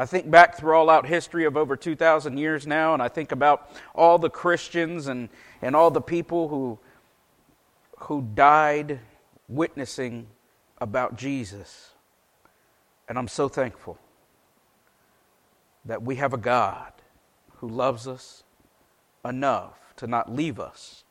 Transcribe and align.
I 0.00 0.06
think 0.06 0.30
back 0.30 0.56
through 0.56 0.74
all 0.74 0.88
out 0.88 1.06
history 1.06 1.44
of 1.44 1.56
over 1.56 1.76
2,000 1.76 2.38
years 2.38 2.68
now, 2.68 2.94
and 2.94 3.02
I 3.02 3.08
think 3.08 3.32
about 3.32 3.68
all 3.96 4.16
the 4.16 4.30
Christians 4.30 5.08
and, 5.08 5.28
and 5.60 5.74
all 5.74 5.90
the 5.90 6.00
people 6.00 6.46
who, 6.46 6.78
who 7.98 8.22
died 8.22 9.00
witnessing 9.48 10.28
about 10.80 11.16
Jesus. 11.16 11.90
And 13.08 13.18
I'm 13.18 13.26
so 13.26 13.48
thankful 13.48 13.98
that 15.84 16.02
we 16.02 16.14
have 16.16 16.32
a 16.32 16.38
God 16.38 16.92
who 17.56 17.68
loves 17.68 18.06
us 18.06 18.44
enough 19.24 19.74
to 19.96 20.06
not 20.06 20.32
leave 20.32 20.60
us 20.60 21.02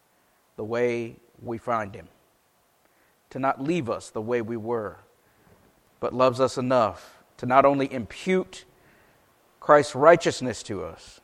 the 0.56 0.64
way 0.64 1.18
we 1.42 1.58
find 1.58 1.94
Him, 1.94 2.08
to 3.32 3.40
not 3.40 3.62
leave 3.62 3.90
us 3.90 4.10
the 4.10 4.22
way 4.22 4.42
we 4.42 4.56
were, 4.56 5.00
but 6.00 6.14
loves 6.14 6.40
us 6.40 6.58
enough 6.58 7.22
to 7.36 7.46
not 7.46 7.66
only 7.66 7.92
impute 7.92 8.64
Christ's 9.68 9.96
righteousness 9.96 10.64
to 10.64 10.82
us, 10.82 11.20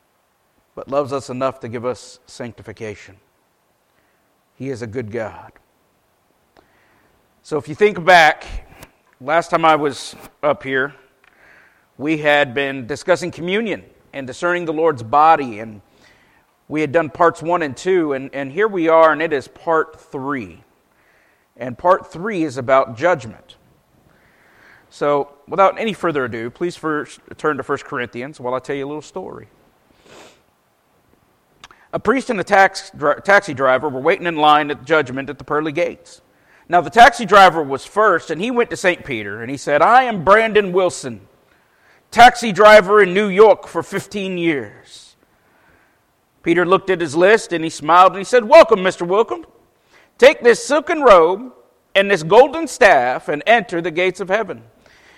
but 0.74 0.86
loves 0.86 1.14
us 1.14 1.30
enough 1.30 1.60
to 1.60 1.68
give 1.70 1.86
us 1.86 2.20
sanctification. 2.26 3.16
He 4.54 4.68
is 4.68 4.82
a 4.82 4.86
good 4.86 5.10
God. 5.10 5.50
So 7.42 7.56
if 7.56 7.68
you 7.68 7.74
think 7.74 8.04
back, 8.04 8.44
last 9.18 9.48
time 9.48 9.64
I 9.64 9.76
was 9.76 10.14
up 10.42 10.62
here, 10.62 10.94
we 11.96 12.18
had 12.18 12.52
been 12.52 12.86
discussing 12.86 13.30
communion 13.30 13.82
and 14.12 14.26
discerning 14.26 14.66
the 14.66 14.74
Lord's 14.74 15.02
body, 15.02 15.60
and 15.60 15.80
we 16.68 16.82
had 16.82 16.92
done 16.92 17.08
parts 17.08 17.42
one 17.42 17.62
and 17.62 17.74
two, 17.74 18.12
and, 18.12 18.28
and 18.34 18.52
here 18.52 18.68
we 18.68 18.88
are, 18.88 19.10
and 19.10 19.22
it 19.22 19.32
is 19.32 19.48
part 19.48 19.98
three. 19.98 20.62
And 21.56 21.78
part 21.78 22.12
three 22.12 22.44
is 22.44 22.58
about 22.58 22.94
judgment. 22.94 23.56
So, 24.94 25.30
without 25.48 25.76
any 25.76 25.92
further 25.92 26.24
ado, 26.26 26.50
please 26.50 26.76
first 26.76 27.18
turn 27.36 27.56
to 27.56 27.64
1 27.64 27.78
Corinthians 27.78 28.38
while 28.38 28.54
I 28.54 28.60
tell 28.60 28.76
you 28.76 28.86
a 28.86 28.86
little 28.86 29.02
story. 29.02 29.48
A 31.92 31.98
priest 31.98 32.30
and 32.30 32.38
a 32.38 32.44
tax, 32.44 32.92
taxi 33.24 33.54
driver 33.54 33.88
were 33.88 33.98
waiting 33.98 34.28
in 34.28 34.36
line 34.36 34.70
at 34.70 34.78
the 34.78 34.84
judgment 34.84 35.28
at 35.28 35.38
the 35.38 35.42
pearly 35.42 35.72
gates. 35.72 36.20
Now, 36.68 36.80
the 36.80 36.90
taxi 36.90 37.26
driver 37.26 37.60
was 37.60 37.84
first, 37.84 38.30
and 38.30 38.40
he 38.40 38.52
went 38.52 38.70
to 38.70 38.76
St. 38.76 39.04
Peter 39.04 39.42
and 39.42 39.50
he 39.50 39.56
said, 39.56 39.82
I 39.82 40.04
am 40.04 40.22
Brandon 40.22 40.72
Wilson, 40.72 41.22
taxi 42.12 42.52
driver 42.52 43.02
in 43.02 43.12
New 43.12 43.26
York 43.26 43.66
for 43.66 43.82
15 43.82 44.38
years. 44.38 45.16
Peter 46.44 46.64
looked 46.64 46.88
at 46.88 47.00
his 47.00 47.16
list 47.16 47.52
and 47.52 47.64
he 47.64 47.70
smiled 47.70 48.12
and 48.12 48.18
he 48.18 48.24
said, 48.24 48.44
Welcome, 48.44 48.78
Mr. 48.78 49.04
Wilcombe. 49.04 49.46
Take 50.18 50.44
this 50.44 50.64
silken 50.64 51.02
robe 51.02 51.52
and 51.96 52.08
this 52.08 52.22
golden 52.22 52.68
staff 52.68 53.28
and 53.28 53.42
enter 53.44 53.80
the 53.80 53.90
gates 53.90 54.20
of 54.20 54.28
heaven. 54.28 54.62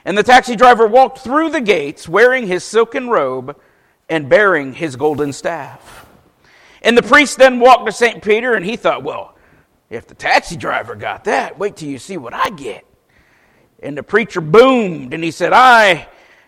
And 0.07 0.17
the 0.17 0.23
taxi 0.23 0.55
driver 0.55 0.87
walked 0.87 1.19
through 1.19 1.51
the 1.51 1.61
gates 1.61 2.09
wearing 2.09 2.47
his 2.47 2.63
silken 2.63 3.09
robe 3.09 3.61
and 4.09 4.29
bearing 4.29 4.73
his 4.73 4.95
golden 4.95 5.33
staff. 5.33 6.07
And 6.81 6.97
the 6.97 7.03
priest 7.03 7.39
then 7.39 7.59
walked 7.59 7.87
to 7.87 7.93
St. 7.93 8.23
Peter 8.23 8.55
and 8.55 8.65
he 8.65 8.77
thought, 8.77 9.03
well, 9.03 9.37
if 9.91 10.07
the 10.07 10.15
taxi 10.15 10.57
driver 10.57 10.95
got 10.95 11.25
that, 11.25 11.59
wait 11.59 11.75
till 11.75 11.89
you 11.89 11.99
see 11.99 12.17
what 12.17 12.33
I 12.33 12.51
get. 12.51 12.87
And 13.83 13.99
the 13.99 14.05
preacher 14.05 14.41
boomed 14.41 15.13
and 15.13 15.25
he 15.25 15.33
said, 15.33 15.53
I 15.53 16.07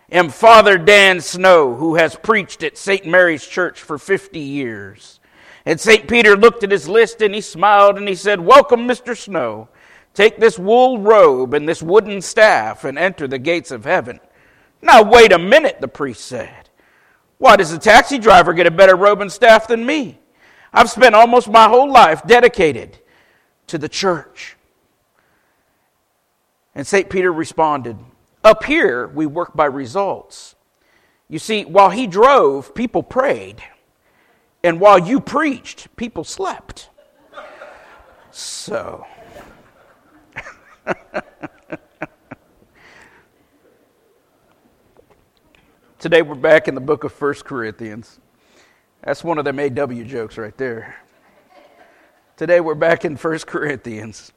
am 0.09 0.29
Father 0.29 0.77
Dan 0.77 1.19
Snow, 1.19 1.75
who 1.75 1.95
has 1.95 2.15
preached 2.15 2.63
at 2.63 2.77
St. 2.77 3.05
Mary's 3.05 3.45
Church 3.45 3.81
for 3.81 3.97
50 3.97 4.39
years. 4.39 5.19
And 5.65 5.77
St. 5.77 6.07
Peter 6.07 6.37
looked 6.37 6.63
at 6.63 6.71
his 6.71 6.87
list 6.87 7.21
and 7.21 7.35
he 7.35 7.41
smiled 7.41 7.97
and 7.97 8.07
he 8.07 8.15
said, 8.15 8.39
Welcome, 8.39 8.87
Mr. 8.87 9.17
Snow. 9.17 9.67
Take 10.13 10.37
this 10.37 10.59
wool 10.59 10.99
robe 10.99 11.53
and 11.53 11.67
this 11.67 11.81
wooden 11.81 12.21
staff 12.21 12.83
and 12.83 12.97
enter 12.97 13.27
the 13.27 13.39
gates 13.39 13.71
of 13.71 13.85
heaven. 13.85 14.19
Now, 14.81 15.03
wait 15.03 15.31
a 15.31 15.39
minute, 15.39 15.81
the 15.81 15.87
priest 15.87 16.25
said. 16.25 16.69
Why 17.37 17.55
does 17.55 17.71
the 17.71 17.77
taxi 17.77 18.17
driver 18.17 18.53
get 18.53 18.67
a 18.67 18.71
better 18.71 18.95
robe 18.95 19.21
and 19.21 19.31
staff 19.31 19.67
than 19.67 19.85
me? 19.85 20.19
I've 20.73 20.89
spent 20.89 21.15
almost 21.15 21.49
my 21.49 21.67
whole 21.67 21.91
life 21.91 22.25
dedicated 22.25 22.99
to 23.67 23.77
the 23.77 23.89
church. 23.89 24.55
And 26.75 26.85
St. 26.85 27.09
Peter 27.09 27.31
responded, 27.31 27.97
Up 28.43 28.63
here, 28.65 29.07
we 29.07 29.25
work 29.25 29.55
by 29.55 29.65
results. 29.65 30.55
You 31.27 31.39
see, 31.39 31.63
while 31.63 31.89
he 31.89 32.07
drove, 32.07 32.73
people 32.75 33.03
prayed. 33.03 33.63
And 34.63 34.79
while 34.79 34.99
you 34.99 35.19
preached, 35.19 35.95
people 35.95 36.23
slept. 36.23 36.89
So. 38.31 39.05
Today 45.99 46.21
we're 46.21 46.35
back 46.35 46.67
in 46.67 46.75
the 46.75 46.81
book 46.81 47.03
of 47.03 47.19
1 47.19 47.33
Corinthians. 47.45 48.19
That's 49.03 49.23
one 49.23 49.37
of 49.37 49.45
them 49.45 49.59
AW 49.59 50.03
jokes 50.03 50.37
right 50.37 50.57
there. 50.57 50.95
Today 52.37 52.59
we're 52.59 52.75
back 52.75 53.05
in 53.05 53.15
1 53.15 53.39
Corinthians. 53.39 54.31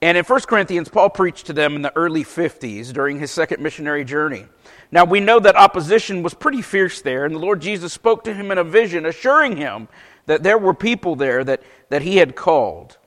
And 0.00 0.16
in 0.16 0.24
1 0.24 0.40
Corinthians, 0.42 0.88
Paul 0.88 1.10
preached 1.10 1.46
to 1.46 1.52
them 1.52 1.74
in 1.74 1.82
the 1.82 1.92
early 1.96 2.22
50s 2.22 2.92
during 2.92 3.18
his 3.18 3.32
second 3.32 3.60
missionary 3.60 4.04
journey. 4.04 4.46
Now, 4.92 5.04
we 5.04 5.18
know 5.18 5.40
that 5.40 5.56
opposition 5.56 6.22
was 6.22 6.34
pretty 6.34 6.62
fierce 6.62 7.02
there, 7.02 7.24
and 7.24 7.34
the 7.34 7.40
Lord 7.40 7.60
Jesus 7.60 7.92
spoke 7.92 8.22
to 8.24 8.32
him 8.32 8.52
in 8.52 8.58
a 8.58 8.64
vision, 8.64 9.06
assuring 9.06 9.56
him 9.56 9.88
that 10.26 10.44
there 10.44 10.56
were 10.56 10.72
people 10.72 11.16
there 11.16 11.42
that, 11.42 11.64
that 11.88 12.02
he 12.02 12.18
had 12.18 12.36
called. 12.36 12.97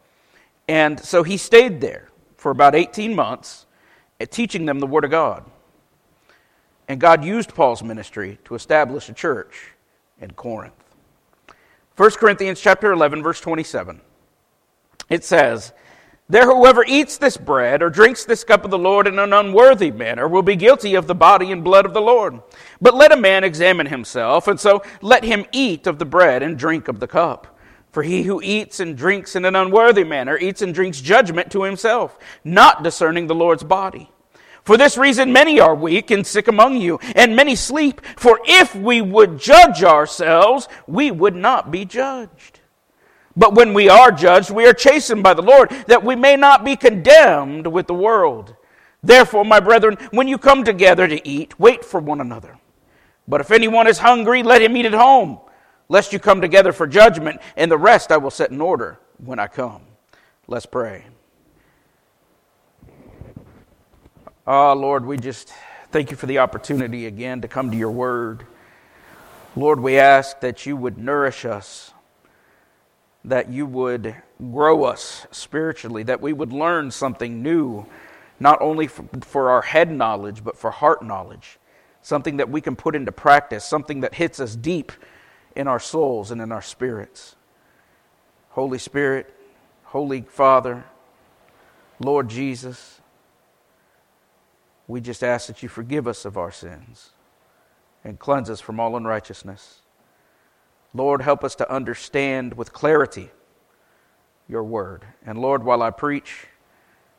And 0.71 1.01
so 1.01 1.21
he 1.21 1.35
stayed 1.35 1.81
there 1.81 2.07
for 2.37 2.49
about 2.49 2.75
18 2.75 3.13
months, 3.13 3.65
eh, 4.21 4.25
teaching 4.25 4.65
them 4.65 4.79
the 4.79 4.87
Word 4.87 5.03
of 5.03 5.11
God. 5.11 5.43
And 6.87 6.97
God 6.97 7.25
used 7.25 7.53
Paul's 7.53 7.83
ministry 7.83 8.39
to 8.45 8.55
establish 8.55 9.09
a 9.09 9.13
church 9.13 9.73
in 10.21 10.31
Corinth. 10.31 10.71
1 11.97 12.11
Corinthians 12.11 12.61
chapter 12.61 12.93
11 12.93 13.21
verse 13.21 13.41
27. 13.41 13.99
It 15.09 15.25
says, 15.25 15.73
there 16.29 16.45
whoever 16.45 16.85
eats 16.87 17.17
this 17.17 17.35
bread 17.35 17.83
or 17.83 17.89
drinks 17.89 18.23
this 18.23 18.45
cup 18.45 18.63
of 18.63 18.71
the 18.71 18.79
Lord 18.79 19.07
in 19.07 19.19
an 19.19 19.33
unworthy 19.33 19.91
manner 19.91 20.29
will 20.29 20.41
be 20.41 20.55
guilty 20.55 20.95
of 20.95 21.05
the 21.05 21.13
body 21.13 21.51
and 21.51 21.65
blood 21.65 21.85
of 21.85 21.93
the 21.93 21.99
Lord. 21.99 22.39
But 22.79 22.95
let 22.95 23.11
a 23.11 23.17
man 23.17 23.43
examine 23.43 23.87
himself, 23.87 24.47
and 24.47 24.57
so 24.57 24.83
let 25.01 25.25
him 25.25 25.45
eat 25.51 25.85
of 25.85 25.99
the 25.99 26.05
bread 26.05 26.41
and 26.41 26.57
drink 26.57 26.87
of 26.87 27.01
the 27.01 27.07
cup. 27.07 27.50
For 27.91 28.03
he 28.03 28.23
who 28.23 28.41
eats 28.41 28.79
and 28.79 28.97
drinks 28.97 29.35
in 29.35 29.43
an 29.43 29.55
unworthy 29.55 30.03
manner 30.03 30.37
eats 30.37 30.61
and 30.61 30.73
drinks 30.73 31.01
judgment 31.01 31.51
to 31.51 31.63
himself, 31.63 32.17
not 32.43 32.83
discerning 32.83 33.27
the 33.27 33.35
Lord's 33.35 33.63
body. 33.63 34.09
For 34.63 34.77
this 34.77 34.97
reason, 34.97 35.33
many 35.33 35.59
are 35.59 35.75
weak 35.75 36.11
and 36.11 36.25
sick 36.25 36.47
among 36.47 36.77
you, 36.77 36.99
and 37.15 37.35
many 37.35 37.55
sleep. 37.55 38.01
For 38.15 38.39
if 38.45 38.75
we 38.75 39.01
would 39.01 39.39
judge 39.39 39.83
ourselves, 39.83 40.67
we 40.87 41.11
would 41.11 41.35
not 41.35 41.71
be 41.71 41.83
judged. 41.83 42.59
But 43.35 43.55
when 43.55 43.73
we 43.73 43.89
are 43.89 44.11
judged, 44.11 44.51
we 44.51 44.65
are 44.67 44.73
chastened 44.73 45.23
by 45.23 45.33
the 45.33 45.41
Lord, 45.41 45.69
that 45.87 46.03
we 46.03 46.15
may 46.15 46.35
not 46.35 46.63
be 46.63 46.75
condemned 46.75 47.67
with 47.67 47.87
the 47.87 47.93
world. 47.93 48.55
Therefore, 49.03 49.43
my 49.43 49.59
brethren, 49.59 49.97
when 50.11 50.27
you 50.27 50.37
come 50.37 50.63
together 50.63 51.07
to 51.07 51.27
eat, 51.27 51.59
wait 51.59 51.83
for 51.83 51.99
one 51.99 52.21
another. 52.21 52.59
But 53.27 53.41
if 53.41 53.51
anyone 53.51 53.87
is 53.87 53.97
hungry, 53.97 54.43
let 54.43 54.61
him 54.61 54.77
eat 54.77 54.85
at 54.85 54.93
home, 54.93 55.39
lest 55.91 56.13
you 56.13 56.19
come 56.19 56.39
together 56.39 56.71
for 56.71 56.87
judgment, 56.87 57.41
and 57.57 57.69
the 57.69 57.77
rest 57.77 58.13
I 58.13 58.17
will 58.17 58.31
set 58.31 58.49
in 58.49 58.61
order 58.61 58.97
when 59.17 59.39
I 59.39 59.47
come. 59.47 59.81
Let's 60.47 60.65
pray. 60.65 61.03
Ah, 64.47 64.71
oh, 64.71 64.73
Lord, 64.73 65.05
we 65.05 65.17
just 65.17 65.51
thank 65.91 66.09
you 66.09 66.15
for 66.15 66.27
the 66.27 66.39
opportunity 66.39 67.07
again 67.07 67.41
to 67.41 67.49
come 67.49 67.71
to 67.71 67.77
your 67.77 67.91
word. 67.91 68.45
Lord, 69.53 69.81
we 69.81 69.99
ask 69.99 70.39
that 70.39 70.65
you 70.65 70.77
would 70.77 70.97
nourish 70.97 71.43
us 71.43 71.91
that 73.25 73.49
you 73.49 73.65
would 73.65 74.15
grow 74.39 74.85
us 74.85 75.27
spiritually, 75.29 76.03
that 76.03 76.21
we 76.21 76.33
would 76.33 76.53
learn 76.53 76.89
something 76.89 77.43
new, 77.43 77.85
not 78.39 78.59
only 78.61 78.87
for, 78.87 79.05
for, 79.21 79.49
our 79.51 79.61
head 79.61 79.91
knowledge, 79.91 80.43
but 80.43 80.57
for 80.57 80.71
heart 80.71 81.03
knowledge, 81.03 81.59
something 82.01 82.37
that 82.37 82.49
we 82.49 82.61
can 82.61 82.75
put 82.75 82.95
into 82.95 83.11
practice, 83.11 83.63
something 83.63 83.99
that 83.99 84.15
hits 84.15 84.39
us 84.39 84.55
deep 84.55 84.91
in 85.55 85.67
our 85.67 85.79
souls 85.79 86.31
and 86.31 86.41
in 86.41 86.51
our 86.51 86.61
spirits. 86.61 87.35
Holy 88.51 88.77
Spirit, 88.77 89.33
Holy 89.85 90.21
Father, 90.21 90.83
Lord 91.99 92.29
Jesus, 92.29 92.99
we 94.87 95.01
just 95.01 95.23
ask 95.23 95.47
that 95.47 95.63
you 95.63 95.69
forgive 95.69 96.07
us 96.07 96.25
of 96.25 96.37
our 96.37 96.51
sins 96.51 97.11
and 98.03 98.19
cleanse 98.19 98.49
us 98.49 98.59
from 98.59 98.79
all 98.79 98.97
unrighteousness. 98.97 99.81
Lord, 100.93 101.21
help 101.21 101.43
us 101.43 101.55
to 101.55 101.71
understand 101.71 102.55
with 102.55 102.73
clarity 102.73 103.29
your 104.49 104.63
word. 104.63 105.05
And 105.25 105.39
Lord, 105.39 105.63
while 105.63 105.81
I 105.81 105.91
preach, 105.91 106.47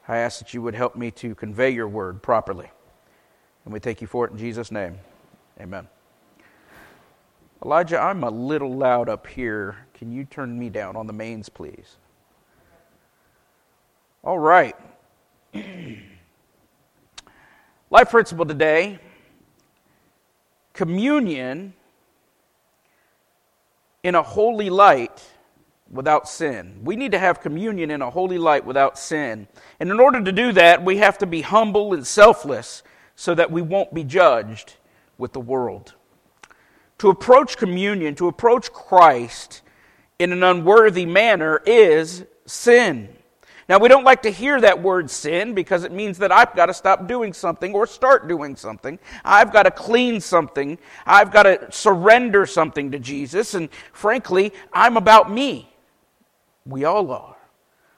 I 0.06 0.18
ask 0.18 0.40
that 0.40 0.52
you 0.52 0.60
would 0.62 0.74
help 0.74 0.96
me 0.96 1.10
to 1.12 1.34
convey 1.34 1.70
your 1.70 1.88
word 1.88 2.22
properly. 2.22 2.70
And 3.64 3.72
we 3.72 3.80
thank 3.80 4.00
you 4.00 4.06
for 4.06 4.26
it 4.26 4.32
in 4.32 4.38
Jesus' 4.38 4.70
name. 4.70 4.98
Amen. 5.60 5.88
Elijah, 7.64 8.00
I'm 8.00 8.24
a 8.24 8.30
little 8.30 8.74
loud 8.74 9.08
up 9.08 9.26
here. 9.26 9.76
Can 9.94 10.10
you 10.10 10.24
turn 10.24 10.58
me 10.58 10.68
down 10.68 10.96
on 10.96 11.06
the 11.06 11.12
mains, 11.12 11.48
please? 11.48 11.96
All 14.24 14.38
right. 14.38 14.74
Life 17.90 18.10
principle 18.10 18.46
today 18.46 18.98
communion 20.72 21.74
in 24.02 24.14
a 24.14 24.22
holy 24.22 24.70
light 24.70 25.22
without 25.90 26.26
sin. 26.28 26.80
We 26.82 26.96
need 26.96 27.12
to 27.12 27.18
have 27.18 27.40
communion 27.40 27.90
in 27.90 28.00
a 28.02 28.10
holy 28.10 28.38
light 28.38 28.64
without 28.64 28.98
sin. 28.98 29.46
And 29.78 29.90
in 29.90 30.00
order 30.00 30.22
to 30.22 30.32
do 30.32 30.52
that, 30.52 30.82
we 30.82 30.96
have 30.96 31.18
to 31.18 31.26
be 31.26 31.42
humble 31.42 31.92
and 31.92 32.06
selfless 32.06 32.82
so 33.14 33.34
that 33.34 33.50
we 33.50 33.60
won't 33.60 33.92
be 33.92 34.02
judged 34.02 34.74
with 35.18 35.34
the 35.34 35.40
world. 35.40 35.94
To 37.02 37.10
approach 37.10 37.56
communion, 37.56 38.14
to 38.14 38.28
approach 38.28 38.72
Christ 38.72 39.62
in 40.20 40.30
an 40.30 40.44
unworthy 40.44 41.04
manner 41.04 41.60
is 41.66 42.24
sin. 42.46 43.08
Now, 43.68 43.80
we 43.80 43.88
don't 43.88 44.04
like 44.04 44.22
to 44.22 44.30
hear 44.30 44.60
that 44.60 44.80
word 44.80 45.10
sin 45.10 45.52
because 45.52 45.82
it 45.82 45.90
means 45.90 46.18
that 46.18 46.30
I've 46.30 46.54
got 46.54 46.66
to 46.66 46.74
stop 46.74 47.08
doing 47.08 47.32
something 47.32 47.74
or 47.74 47.88
start 47.88 48.28
doing 48.28 48.54
something. 48.54 49.00
I've 49.24 49.52
got 49.52 49.64
to 49.64 49.72
clean 49.72 50.20
something. 50.20 50.78
I've 51.04 51.32
got 51.32 51.42
to 51.42 51.72
surrender 51.72 52.46
something 52.46 52.92
to 52.92 53.00
Jesus. 53.00 53.54
And 53.54 53.68
frankly, 53.92 54.52
I'm 54.72 54.96
about 54.96 55.28
me. 55.28 55.74
We 56.64 56.84
all 56.84 57.10
are. 57.10 57.36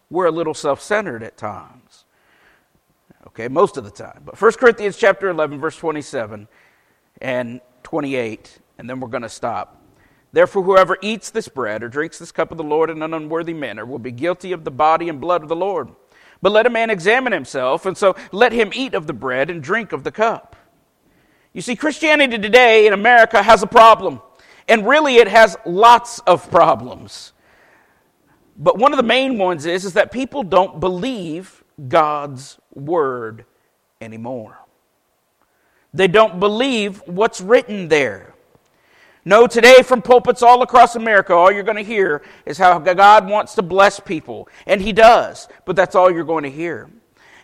We're 0.08 0.28
a 0.28 0.32
little 0.32 0.54
self 0.54 0.80
centered 0.80 1.22
at 1.22 1.36
times. 1.36 2.06
Okay, 3.26 3.48
most 3.48 3.76
of 3.76 3.84
the 3.84 3.90
time. 3.90 4.22
But 4.24 4.40
1 4.40 4.52
Corinthians 4.52 4.96
chapter 4.96 5.28
11, 5.28 5.60
verse 5.60 5.76
27 5.76 6.48
and 7.20 7.60
28, 7.82 8.60
and 8.78 8.88
then 8.88 9.00
we're 9.00 9.08
going 9.08 9.22
to 9.22 9.28
stop. 9.28 9.80
Therefore, 10.32 10.64
whoever 10.64 10.98
eats 11.00 11.30
this 11.30 11.46
bread 11.46 11.82
or 11.82 11.88
drinks 11.88 12.18
this 12.18 12.32
cup 12.32 12.50
of 12.50 12.58
the 12.58 12.64
Lord 12.64 12.90
in 12.90 13.02
an 13.02 13.14
unworthy 13.14 13.54
manner 13.54 13.86
will 13.86 14.00
be 14.00 14.10
guilty 14.10 14.50
of 14.50 14.64
the 14.64 14.70
body 14.70 15.08
and 15.08 15.20
blood 15.20 15.42
of 15.42 15.48
the 15.48 15.56
Lord. 15.56 15.90
But 16.42 16.52
let 16.52 16.66
a 16.66 16.70
man 16.70 16.90
examine 16.90 17.32
himself, 17.32 17.86
and 17.86 17.96
so 17.96 18.16
let 18.32 18.52
him 18.52 18.70
eat 18.74 18.94
of 18.94 19.06
the 19.06 19.12
bread 19.12 19.48
and 19.48 19.62
drink 19.62 19.92
of 19.92 20.02
the 20.02 20.10
cup. 20.10 20.56
You 21.52 21.62
see, 21.62 21.76
Christianity 21.76 22.36
today 22.36 22.88
in 22.88 22.92
America 22.92 23.42
has 23.42 23.62
a 23.62 23.66
problem, 23.66 24.20
and 24.68 24.86
really 24.86 25.16
it 25.16 25.28
has 25.28 25.56
lots 25.64 26.18
of 26.20 26.50
problems. 26.50 27.32
But 28.56 28.76
one 28.76 28.92
of 28.92 28.96
the 28.96 29.04
main 29.04 29.38
ones 29.38 29.66
is, 29.66 29.84
is 29.84 29.92
that 29.92 30.10
people 30.10 30.42
don't 30.42 30.80
believe 30.80 31.62
God's 31.88 32.58
word 32.74 33.44
anymore. 34.00 34.58
They 35.92 36.08
don't 36.08 36.40
believe 36.40 37.02
what's 37.06 37.40
written 37.40 37.86
there. 37.86 38.33
No, 39.24 39.46
today 39.46 39.82
from 39.82 40.02
pulpits 40.02 40.42
all 40.42 40.62
across 40.62 40.96
America, 40.96 41.32
all 41.32 41.50
you're 41.50 41.62
going 41.62 41.78
to 41.78 41.82
hear 41.82 42.22
is 42.44 42.58
how 42.58 42.78
God 42.78 43.28
wants 43.28 43.54
to 43.54 43.62
bless 43.62 43.98
people. 43.98 44.48
And 44.66 44.82
He 44.82 44.92
does, 44.92 45.48
but 45.64 45.76
that's 45.76 45.94
all 45.94 46.10
you're 46.10 46.24
going 46.24 46.44
to 46.44 46.50
hear. 46.50 46.90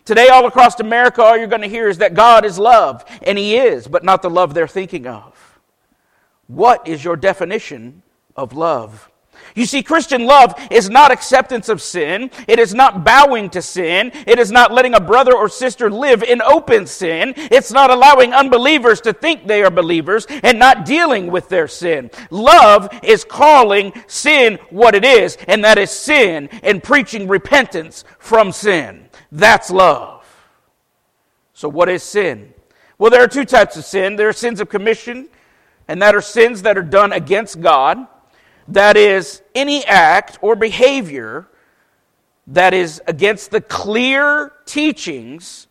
Today, 0.05 0.29
all 0.29 0.47
across 0.47 0.79
America, 0.81 1.23
all 1.23 1.37
you're 1.37 1.47
going 1.47 1.63
to 1.63 1.69
hear 1.69 1.89
is 1.89 1.99
that 1.99 2.15
God 2.15 2.45
is 2.45 2.59
love, 2.59 3.05
and 3.23 3.39
He 3.39 3.57
is, 3.57 3.87
but 3.87 4.05
not 4.05 4.23
the 4.23 4.31
love 4.31 4.55
they're 4.55 4.67
thinking 4.67 5.07
of. 5.07 5.61
What 6.47 6.87
is 6.89 7.05
your 7.05 7.17
definition 7.17 8.03
of 8.35 8.53
love? 8.55 9.10
You 9.55 9.67
see, 9.67 9.83
Christian 9.83 10.27
love 10.27 10.55
is 10.71 10.89
not 10.89 11.11
acceptance 11.11 11.69
of 11.69 11.83
sin. 11.83 12.31
It 12.47 12.59
is 12.59 12.75
not 12.75 13.05
bowing 13.05 13.51
to 13.51 13.63
sin. 13.63 14.13
It 14.27 14.39
is 14.39 14.51
not 14.51 14.73
letting 14.73 14.95
a 14.95 15.01
brother 15.01 15.35
or 15.35 15.49
sister 15.49 15.91
live 15.91 16.23
in 16.23 16.41
open 16.43 16.87
sin. 16.87 17.35
It's 17.37 17.73
not 17.73 17.91
allowing 17.91 18.33
unbelievers 18.33 19.01
to 19.03 19.13
think 19.13 19.47
they 19.47 19.63
are 19.63 19.71
believers 19.71 20.27
and 20.43 20.59
not 20.59 20.85
dealing 20.85 21.31
with 21.31 21.49
their 21.49 21.69
sin. 21.69 22.11
Love 22.31 22.89
is 23.03 23.25
calling 23.25 23.93
sin 24.07 24.59
what 24.71 24.95
it 24.95 25.05
is, 25.05 25.37
and 25.49 25.65
that 25.65 25.79
is 25.79 25.91
sin 25.91 26.49
and 26.63 26.83
preaching 26.83 27.29
repentance 27.29 28.05
from 28.19 28.53
sin. 28.53 29.09
That's 29.33 29.71
love. 29.71 30.25
So, 31.53 31.69
what 31.69 31.89
is 31.89 32.03
sin? 32.03 32.55
Well, 32.99 33.11
there 33.11 33.23
are 33.23 33.29
two 33.29 33.45
types 33.45 33.77
of 33.77 33.85
sin 33.85 34.17
there 34.17 34.29
are 34.29 34.33
sins 34.33 34.61
of 34.61 34.69
commission, 34.69 35.29
and 35.89 36.01
that 36.03 36.15
are 36.15 36.21
sins 36.21 36.63
that 36.63 36.79
are 36.79 36.83
done 36.83 37.13
against 37.13 37.61
God 37.61 38.07
that 38.69 38.97
is, 38.97 39.43
any 39.55 39.85
act 39.85 40.39
or 40.41 40.57
behavior 40.57 41.49
that 42.47 42.75
is 42.75 43.01
against 43.07 43.51
the 43.51 43.61
clear 43.61 44.53
teachings 44.67 45.67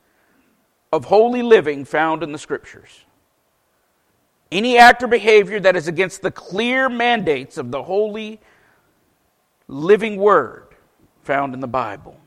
of 0.91 1.05
holy 1.05 1.41
living 1.41 1.85
found 1.85 2.23
in 2.23 2.31
the 2.31 2.37
Scriptures. 2.37 3.05
Any 4.51 4.77
act 4.77 5.03
or 5.03 5.07
behavior 5.07 5.59
that 5.59 5.75
is 5.75 5.87
against 5.87 6.21
the 6.21 6.31
clear 6.31 6.89
mandates 6.89 7.57
of 7.57 7.69
the 7.71 7.83
holy 7.83 8.39
living 9.67 10.17
word 10.17 10.67
found 11.21 11.53
in 11.53 11.59
the 11.59 11.67
Bible. 11.67 12.17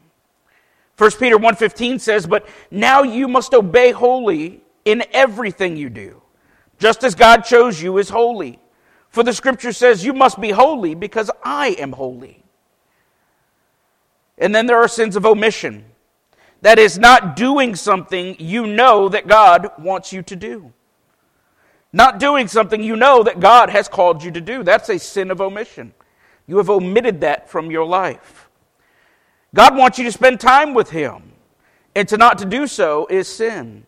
1 0.96 1.18
Peter 1.18 1.36
1:15 1.36 1.98
says, 1.98 2.26
"But 2.26 2.46
now 2.70 3.02
you 3.02 3.26
must 3.26 3.54
obey 3.54 3.90
wholly 3.90 4.62
in 4.84 5.04
everything 5.12 5.76
you 5.76 5.90
do, 5.90 6.22
just 6.78 7.02
as 7.02 7.16
God 7.16 7.44
chose 7.44 7.82
you 7.82 7.98
as 7.98 8.10
holy." 8.10 8.60
For 9.12 9.22
the 9.22 9.34
scripture 9.34 9.72
says, 9.72 10.04
You 10.04 10.14
must 10.14 10.40
be 10.40 10.50
holy 10.50 10.94
because 10.94 11.30
I 11.44 11.68
am 11.78 11.92
holy. 11.92 12.42
And 14.38 14.54
then 14.54 14.66
there 14.66 14.78
are 14.78 14.88
sins 14.88 15.14
of 15.14 15.26
omission. 15.26 15.84
That 16.62 16.78
is 16.78 16.98
not 16.98 17.36
doing 17.36 17.76
something 17.76 18.36
you 18.38 18.66
know 18.66 19.08
that 19.10 19.28
God 19.28 19.70
wants 19.78 20.12
you 20.12 20.22
to 20.22 20.34
do. 20.34 20.72
Not 21.92 22.18
doing 22.18 22.48
something 22.48 22.82
you 22.82 22.96
know 22.96 23.22
that 23.22 23.38
God 23.38 23.68
has 23.68 23.86
called 23.86 24.24
you 24.24 24.30
to 24.30 24.40
do. 24.40 24.62
That's 24.62 24.88
a 24.88 24.98
sin 24.98 25.30
of 25.30 25.42
omission. 25.42 25.92
You 26.46 26.56
have 26.56 26.70
omitted 26.70 27.20
that 27.20 27.50
from 27.50 27.70
your 27.70 27.84
life. 27.84 28.48
God 29.54 29.76
wants 29.76 29.98
you 29.98 30.04
to 30.04 30.12
spend 30.12 30.40
time 30.40 30.72
with 30.72 30.90
Him, 30.90 31.32
and 31.94 32.08
to 32.08 32.16
not 32.16 32.38
to 32.38 32.46
do 32.46 32.66
so 32.66 33.06
is 33.10 33.28
sin. 33.28 33.84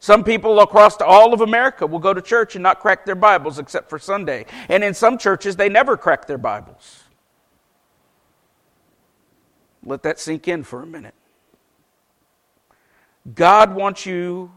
Some 0.00 0.24
people 0.24 0.60
across 0.60 0.98
all 1.02 1.34
of 1.34 1.42
America 1.42 1.86
will 1.86 1.98
go 1.98 2.14
to 2.14 2.22
church 2.22 2.56
and 2.56 2.62
not 2.62 2.80
crack 2.80 3.04
their 3.04 3.14
Bibles 3.14 3.58
except 3.58 3.90
for 3.90 3.98
Sunday. 3.98 4.46
And 4.70 4.82
in 4.82 4.94
some 4.94 5.18
churches, 5.18 5.56
they 5.56 5.68
never 5.68 5.96
crack 5.98 6.26
their 6.26 6.38
Bibles. 6.38 7.04
Let 9.84 10.02
that 10.02 10.18
sink 10.18 10.48
in 10.48 10.62
for 10.62 10.82
a 10.82 10.86
minute. 10.86 11.14
God 13.34 13.74
wants 13.74 14.06
you 14.06 14.50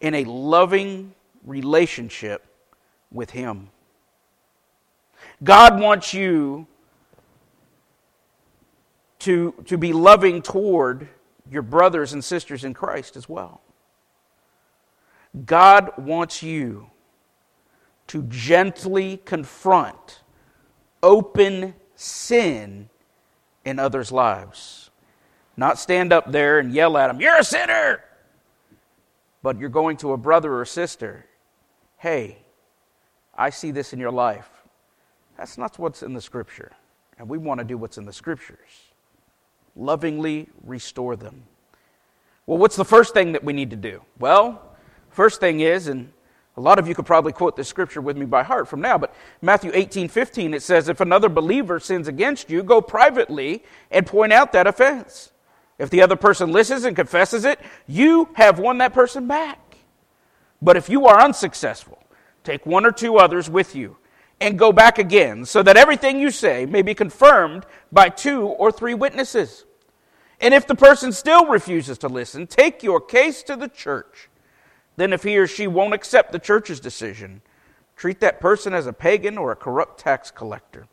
in 0.00 0.14
a 0.14 0.24
loving 0.24 1.14
relationship 1.44 2.44
with 3.12 3.30
Him. 3.30 3.70
God 5.44 5.80
wants 5.80 6.12
you 6.12 6.66
to, 9.20 9.54
to 9.66 9.78
be 9.78 9.92
loving 9.92 10.42
toward 10.42 11.08
your 11.48 11.62
brothers 11.62 12.12
and 12.12 12.24
sisters 12.24 12.64
in 12.64 12.74
Christ 12.74 13.16
as 13.16 13.28
well. 13.28 13.60
God 15.44 15.92
wants 15.98 16.42
you 16.42 16.90
to 18.08 18.22
gently 18.22 19.18
confront 19.24 20.20
open 21.02 21.74
sin 21.94 22.88
in 23.64 23.78
others' 23.78 24.12
lives. 24.12 24.90
Not 25.56 25.78
stand 25.78 26.12
up 26.12 26.30
there 26.30 26.58
and 26.58 26.72
yell 26.72 26.96
at 26.96 27.08
them, 27.08 27.20
You're 27.20 27.38
a 27.38 27.44
sinner! 27.44 28.02
But 29.42 29.58
you're 29.58 29.68
going 29.68 29.96
to 29.98 30.12
a 30.12 30.16
brother 30.16 30.58
or 30.58 30.64
sister, 30.64 31.26
Hey, 31.98 32.38
I 33.34 33.50
see 33.50 33.70
this 33.70 33.92
in 33.92 33.98
your 33.98 34.10
life. 34.10 34.48
That's 35.36 35.58
not 35.58 35.78
what's 35.78 36.02
in 36.02 36.14
the 36.14 36.20
Scripture. 36.20 36.72
And 37.18 37.28
we 37.28 37.38
want 37.38 37.58
to 37.58 37.64
do 37.64 37.76
what's 37.76 37.98
in 37.98 38.04
the 38.04 38.12
Scriptures. 38.12 38.92
Lovingly 39.74 40.48
restore 40.64 41.16
them. 41.16 41.42
Well, 42.46 42.58
what's 42.58 42.76
the 42.76 42.84
first 42.84 43.12
thing 43.12 43.32
that 43.32 43.44
we 43.44 43.52
need 43.52 43.70
to 43.70 43.76
do? 43.76 44.02
Well, 44.18 44.62
First 45.16 45.40
thing 45.40 45.60
is, 45.60 45.88
and 45.88 46.12
a 46.58 46.60
lot 46.60 46.78
of 46.78 46.86
you 46.86 46.94
could 46.94 47.06
probably 47.06 47.32
quote 47.32 47.56
this 47.56 47.68
scripture 47.68 48.02
with 48.02 48.18
me 48.18 48.26
by 48.26 48.42
heart 48.42 48.68
from 48.68 48.82
now, 48.82 48.98
but 48.98 49.14
Matthew 49.40 49.70
18 49.72 50.08
15, 50.08 50.52
it 50.52 50.62
says, 50.62 50.90
If 50.90 51.00
another 51.00 51.30
believer 51.30 51.80
sins 51.80 52.06
against 52.06 52.50
you, 52.50 52.62
go 52.62 52.82
privately 52.82 53.64
and 53.90 54.06
point 54.06 54.34
out 54.34 54.52
that 54.52 54.66
offense. 54.66 55.32
If 55.78 55.88
the 55.88 56.02
other 56.02 56.16
person 56.16 56.52
listens 56.52 56.84
and 56.84 56.94
confesses 56.94 57.46
it, 57.46 57.58
you 57.86 58.28
have 58.34 58.58
won 58.58 58.76
that 58.76 58.92
person 58.92 59.26
back. 59.26 59.78
But 60.60 60.76
if 60.76 60.90
you 60.90 61.06
are 61.06 61.18
unsuccessful, 61.18 61.98
take 62.44 62.66
one 62.66 62.84
or 62.84 62.92
two 62.92 63.16
others 63.16 63.48
with 63.48 63.74
you 63.74 63.96
and 64.38 64.58
go 64.58 64.70
back 64.70 64.98
again, 64.98 65.46
so 65.46 65.62
that 65.62 65.78
everything 65.78 66.20
you 66.20 66.30
say 66.30 66.66
may 66.66 66.82
be 66.82 66.92
confirmed 66.92 67.64
by 67.90 68.10
two 68.10 68.42
or 68.42 68.70
three 68.70 68.92
witnesses. 68.92 69.64
And 70.42 70.52
if 70.52 70.66
the 70.66 70.74
person 70.74 71.10
still 71.10 71.46
refuses 71.46 71.96
to 71.98 72.08
listen, 72.08 72.46
take 72.46 72.82
your 72.82 73.00
case 73.00 73.42
to 73.44 73.56
the 73.56 73.68
church 73.68 74.28
then 74.96 75.12
if 75.12 75.22
he 75.22 75.38
or 75.38 75.46
she 75.46 75.66
won't 75.66 75.94
accept 75.94 76.32
the 76.32 76.38
church's 76.38 76.80
decision, 76.80 77.42
treat 77.96 78.20
that 78.20 78.40
person 78.40 78.74
as 78.74 78.86
a 78.86 78.92
pagan 78.92 79.38
or 79.38 79.52
a 79.52 79.56
corrupt 79.56 80.00
tax 80.00 80.30
collector. 80.30 80.86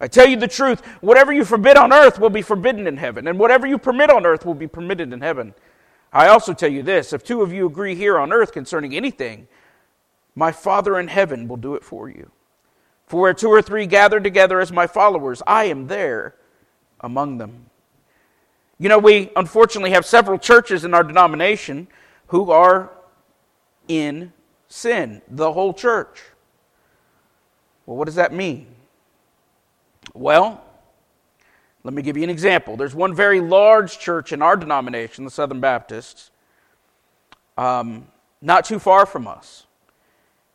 I 0.00 0.08
tell 0.08 0.26
you 0.26 0.36
the 0.36 0.48
truth, 0.48 0.84
whatever 1.00 1.32
you 1.32 1.44
forbid 1.44 1.76
on 1.76 1.92
earth 1.92 2.18
will 2.18 2.30
be 2.30 2.42
forbidden 2.42 2.86
in 2.86 2.96
heaven, 2.96 3.28
and 3.28 3.38
whatever 3.38 3.66
you 3.66 3.76
permit 3.76 4.10
on 4.10 4.24
earth 4.24 4.46
will 4.46 4.54
be 4.54 4.66
permitted 4.66 5.12
in 5.12 5.20
heaven. 5.20 5.54
I 6.12 6.28
also 6.28 6.54
tell 6.54 6.70
you 6.70 6.82
this 6.82 7.12
if 7.12 7.22
two 7.22 7.42
of 7.42 7.52
you 7.52 7.66
agree 7.66 7.94
here 7.94 8.18
on 8.18 8.32
earth 8.32 8.52
concerning 8.52 8.96
anything, 8.96 9.46
my 10.34 10.52
Father 10.52 10.98
in 10.98 11.08
heaven 11.08 11.48
will 11.48 11.58
do 11.58 11.74
it 11.74 11.84
for 11.84 12.08
you. 12.08 12.30
For 13.06 13.20
where 13.20 13.34
two 13.34 13.48
or 13.48 13.60
three 13.60 13.86
gather 13.86 14.20
together 14.20 14.60
as 14.60 14.72
my 14.72 14.86
followers, 14.86 15.42
I 15.46 15.64
am 15.64 15.88
there 15.88 16.36
among 17.00 17.38
them. 17.38 17.66
You 18.78 18.88
know, 18.88 18.98
we 18.98 19.30
unfortunately 19.36 19.90
have 19.90 20.06
several 20.06 20.38
churches 20.38 20.84
in 20.84 20.94
our 20.94 21.04
denomination 21.04 21.88
who 22.28 22.50
are 22.50 22.90
in 23.90 24.32
sin, 24.68 25.20
the 25.28 25.52
whole 25.52 25.74
church. 25.74 26.22
Well, 27.84 27.96
what 27.96 28.04
does 28.04 28.14
that 28.14 28.32
mean? 28.32 28.68
Well, 30.14 30.64
let 31.82 31.92
me 31.92 32.02
give 32.02 32.16
you 32.16 32.22
an 32.22 32.30
example. 32.30 32.76
There's 32.76 32.94
one 32.94 33.14
very 33.14 33.40
large 33.40 33.98
church 33.98 34.32
in 34.32 34.42
our 34.42 34.56
denomination, 34.56 35.24
the 35.24 35.30
Southern 35.30 35.58
Baptists, 35.58 36.30
um, 37.58 38.06
not 38.40 38.64
too 38.64 38.78
far 38.78 39.06
from 39.06 39.26
us. 39.26 39.66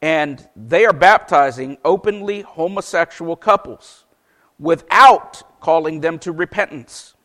And 0.01 0.47
they 0.55 0.85
are 0.85 0.93
baptizing 0.93 1.77
openly 1.83 2.41
homosexual 2.41 3.35
couples 3.35 4.05
without 4.57 5.59
calling 5.59 5.99
them 5.99 6.19
to 6.19 6.31
repentance, 6.31 7.15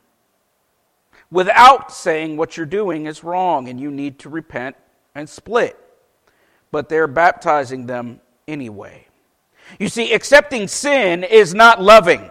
without 1.30 1.92
saying 1.92 2.36
what 2.36 2.56
you're 2.56 2.66
doing 2.66 3.06
is 3.06 3.22
wrong 3.22 3.68
and 3.68 3.78
you 3.78 3.92
need 3.92 4.18
to 4.20 4.28
repent 4.28 4.74
and 5.14 5.28
split. 5.28 5.78
But 6.72 6.88
they're 6.88 7.06
baptizing 7.06 7.86
them 7.86 8.20
anyway. 8.46 9.06
You 9.78 9.88
see, 9.88 10.12
accepting 10.12 10.68
sin 10.68 11.24
is 11.24 11.54
not 11.54 11.82
loving. 11.82 12.30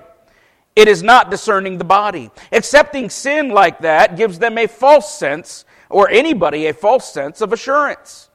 It 0.75 0.87
is 0.87 1.03
not 1.03 1.29
discerning 1.29 1.77
the 1.77 1.83
body. 1.83 2.31
Accepting 2.51 3.09
sin 3.09 3.49
like 3.49 3.79
that 3.79 4.17
gives 4.17 4.39
them 4.39 4.57
a 4.57 4.67
false 4.67 5.13
sense, 5.17 5.65
or 5.89 6.09
anybody 6.09 6.67
a 6.67 6.73
false 6.73 7.11
sense 7.11 7.41
of 7.41 7.51
assurance 7.51 8.29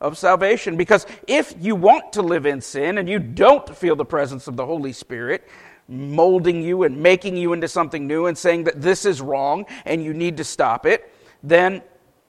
of 0.00 0.18
salvation. 0.18 0.76
Because 0.76 1.06
if 1.26 1.54
you 1.58 1.74
want 1.74 2.12
to 2.12 2.22
live 2.22 2.46
in 2.46 2.60
sin 2.60 2.98
and 2.98 3.08
you 3.08 3.18
don't 3.18 3.76
feel 3.76 3.96
the 3.96 4.04
presence 4.04 4.46
of 4.46 4.56
the 4.56 4.66
Holy 4.66 4.92
Spirit 4.92 5.48
molding 5.88 6.62
you 6.62 6.82
and 6.82 7.00
making 7.00 7.36
you 7.36 7.52
into 7.52 7.68
something 7.68 8.06
new 8.06 8.26
and 8.26 8.36
saying 8.36 8.64
that 8.64 8.82
this 8.82 9.04
is 9.04 9.20
wrong 9.20 9.64
and 9.84 10.02
you 10.02 10.12
need 10.12 10.36
to 10.36 10.44
stop 10.44 10.84
it, 10.84 11.12
then 11.42 11.80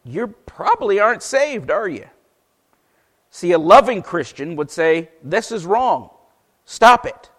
you 0.03 0.27
probably 0.45 0.99
aren't 0.99 1.23
saved, 1.23 1.71
are 1.71 1.87
you? 1.87 2.05
See, 3.29 3.51
a 3.51 3.59
loving 3.59 4.01
Christian 4.01 4.55
would 4.55 4.71
say, 4.71 5.09
This 5.23 5.51
is 5.51 5.65
wrong. 5.65 6.09
Stop 6.65 7.05
it. 7.05 7.29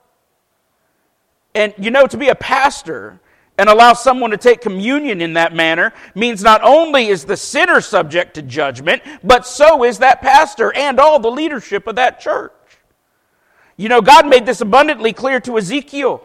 And 1.54 1.74
you 1.78 1.90
know, 1.90 2.06
to 2.06 2.16
be 2.16 2.28
a 2.28 2.34
pastor 2.34 3.20
and 3.58 3.68
allow 3.68 3.92
someone 3.92 4.30
to 4.30 4.36
take 4.36 4.60
communion 4.60 5.20
in 5.20 5.32
that 5.32 5.52
manner 5.52 5.92
means 6.14 6.42
not 6.42 6.62
only 6.62 7.08
is 7.08 7.24
the 7.24 7.36
sinner 7.36 7.80
subject 7.80 8.34
to 8.34 8.42
judgment, 8.42 9.02
but 9.24 9.46
so 9.46 9.82
is 9.82 9.98
that 9.98 10.22
pastor 10.22 10.72
and 10.74 11.00
all 11.00 11.18
the 11.18 11.30
leadership 11.30 11.88
of 11.88 11.96
that 11.96 12.20
church. 12.20 12.52
You 13.76 13.88
know, 13.88 14.00
God 14.00 14.28
made 14.28 14.46
this 14.46 14.60
abundantly 14.60 15.12
clear 15.12 15.40
to 15.40 15.58
Ezekiel. 15.58 16.24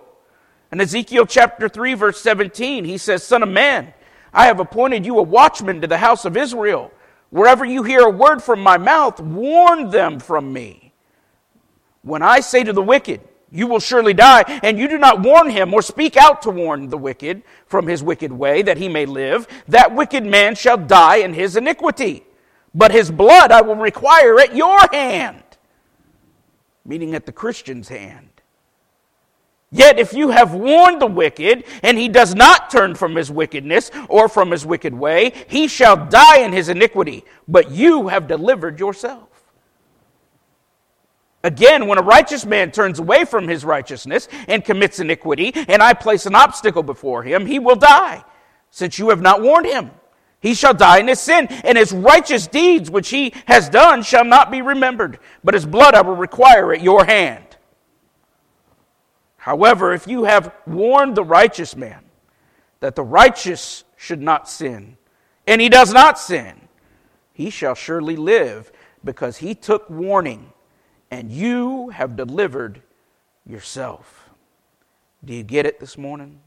In 0.71 0.81
Ezekiel 0.81 1.25
chapter 1.25 1.67
3, 1.67 1.95
verse 1.95 2.21
17, 2.21 2.85
he 2.85 2.97
says, 2.97 3.23
Son 3.23 3.43
of 3.43 3.49
man, 3.49 3.93
I 4.33 4.45
have 4.45 4.59
appointed 4.59 5.05
you 5.05 5.17
a 5.17 5.23
watchman 5.23 5.81
to 5.81 5.87
the 5.87 5.99
house 5.99 6.25
of 6.25 6.37
Israel. 6.37 6.91
Wherever 7.33 7.65
you 7.65 7.81
hear 7.81 8.01
a 8.01 8.11
word 8.11 8.43
from 8.43 8.59
my 8.59 8.77
mouth, 8.77 9.19
warn 9.19 9.89
them 9.89 10.19
from 10.19 10.53
me. 10.53 10.93
When 12.03 12.21
I 12.21 12.41
say 12.41 12.63
to 12.63 12.71
the 12.71 12.83
wicked, 12.83 13.21
you 13.49 13.65
will 13.65 13.79
surely 13.79 14.13
die, 14.13 14.43
and 14.61 14.77
you 14.77 14.87
do 14.87 14.99
not 14.99 15.23
warn 15.23 15.49
him 15.49 15.73
or 15.73 15.81
speak 15.81 16.15
out 16.15 16.43
to 16.43 16.51
warn 16.51 16.89
the 16.89 16.97
wicked 16.97 17.41
from 17.65 17.87
his 17.87 18.03
wicked 18.03 18.31
way 18.31 18.61
that 18.61 18.77
he 18.77 18.87
may 18.87 19.07
live, 19.07 19.47
that 19.67 19.95
wicked 19.95 20.23
man 20.23 20.53
shall 20.53 20.77
die 20.77 21.15
in 21.15 21.33
his 21.33 21.55
iniquity. 21.55 22.23
But 22.75 22.91
his 22.91 23.09
blood 23.09 23.51
I 23.51 23.61
will 23.61 23.77
require 23.77 24.39
at 24.39 24.55
your 24.55 24.77
hand, 24.91 25.43
meaning 26.85 27.15
at 27.15 27.25
the 27.25 27.31
Christian's 27.31 27.87
hand. 27.87 28.29
Yet 29.73 29.97
if 29.97 30.13
you 30.13 30.29
have 30.29 30.53
warned 30.53 31.01
the 31.01 31.07
wicked, 31.07 31.63
and 31.81 31.97
he 31.97 32.07
does 32.07 32.35
not 32.35 32.69
turn 32.69 32.93
from 32.93 33.15
his 33.15 33.31
wickedness 33.31 33.89
or 34.07 34.29
from 34.29 34.51
his 34.51 34.67
wicked 34.67 34.93
way, 34.93 35.33
he 35.47 35.67
shall 35.67 35.97
die 35.97 36.41
in 36.41 36.53
his 36.53 36.69
iniquity, 36.69 37.25
but 37.47 37.71
you 37.71 38.07
have 38.07 38.27
delivered 38.27 38.79
yourself. 38.79 39.29
Again, 41.43 41.87
when 41.87 41.97
a 41.97 42.03
righteous 42.03 42.45
man 42.45 42.71
turns 42.71 42.99
away 42.99 43.25
from 43.25 43.47
his 43.47 43.65
righteousness 43.65 44.29
and 44.47 44.63
commits 44.63 44.99
iniquity, 44.99 45.51
and 45.55 45.81
I 45.81 45.93
place 45.93 46.27
an 46.27 46.35
obstacle 46.35 46.83
before 46.83 47.23
him, 47.23 47.47
he 47.47 47.57
will 47.57 47.75
die, 47.75 48.23
since 48.69 48.99
you 48.99 49.09
have 49.09 49.21
not 49.21 49.41
warned 49.41 49.65
him. 49.65 49.89
He 50.39 50.53
shall 50.53 50.75
die 50.75 50.99
in 50.99 51.07
his 51.07 51.19
sin, 51.19 51.47
and 51.47 51.79
his 51.79 51.91
righteous 51.91 52.45
deeds 52.45 52.91
which 52.91 53.09
he 53.09 53.33
has 53.47 53.69
done 53.69 54.03
shall 54.03 54.23
not 54.23 54.51
be 54.51 54.61
remembered, 54.61 55.17
but 55.43 55.55
his 55.55 55.65
blood 55.65 55.95
I 55.95 56.01
will 56.01 56.15
require 56.15 56.71
at 56.73 56.81
your 56.83 57.05
hand. 57.05 57.52
However, 59.43 59.91
if 59.91 60.07
you 60.07 60.23
have 60.23 60.55
warned 60.65 61.17
the 61.17 61.23
righteous 61.25 61.75
man 61.75 62.05
that 62.79 62.95
the 62.95 63.03
righteous 63.03 63.83
should 63.97 64.21
not 64.21 64.47
sin, 64.47 64.95
and 65.45 65.59
he 65.59 65.67
does 65.67 65.91
not 65.91 66.17
sin, 66.17 66.69
he 67.33 67.49
shall 67.49 67.75
surely 67.75 68.15
live, 68.15 68.71
because 69.03 69.35
he 69.35 69.53
took 69.53 69.89
warning 69.89 70.53
and 71.11 71.29
you 71.29 71.89
have 71.89 72.15
delivered 72.15 72.83
yourself. 73.45 74.29
Do 75.25 75.33
you 75.33 75.43
get 75.43 75.65
it 75.65 75.77
this 75.77 75.97
morning? 75.97 76.39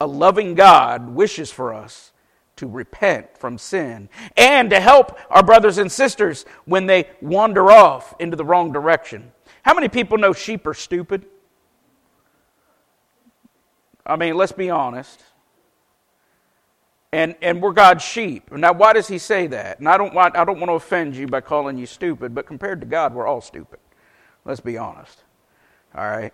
A 0.00 0.06
loving 0.06 0.54
God 0.54 1.10
wishes 1.10 1.50
for 1.50 1.74
us 1.74 2.12
to 2.56 2.66
repent 2.66 3.36
from 3.36 3.58
sin 3.58 4.08
and 4.38 4.70
to 4.70 4.80
help 4.80 5.18
our 5.28 5.42
brothers 5.42 5.76
and 5.76 5.92
sisters 5.92 6.46
when 6.64 6.86
they 6.86 7.10
wander 7.20 7.70
off 7.70 8.14
into 8.18 8.38
the 8.38 8.44
wrong 8.46 8.72
direction. 8.72 9.32
How 9.64 9.74
many 9.74 9.90
people 9.90 10.16
know 10.16 10.32
sheep 10.32 10.66
are 10.66 10.72
stupid? 10.72 11.26
I 14.10 14.16
mean, 14.16 14.36
let's 14.36 14.52
be 14.52 14.70
honest 14.70 15.22
and, 17.12 17.34
and 17.42 17.60
we're 17.60 17.72
God's 17.72 18.04
sheep. 18.04 18.52
Now, 18.52 18.72
why 18.72 18.92
does 18.92 19.08
he 19.08 19.18
say 19.18 19.48
that? 19.48 19.80
And 19.80 19.88
I 19.88 19.98
don't, 19.98 20.14
want, 20.14 20.36
I 20.36 20.44
don't 20.44 20.60
want 20.60 20.70
to 20.70 20.74
offend 20.74 21.16
you 21.16 21.26
by 21.26 21.40
calling 21.40 21.76
you 21.76 21.86
stupid, 21.86 22.34
but 22.34 22.46
compared 22.46 22.80
to 22.80 22.86
God, 22.86 23.14
we're 23.14 23.26
all 23.26 23.40
stupid. 23.40 23.80
Let's 24.44 24.60
be 24.60 24.78
honest. 24.78 25.22
All 25.94 26.08
right? 26.08 26.32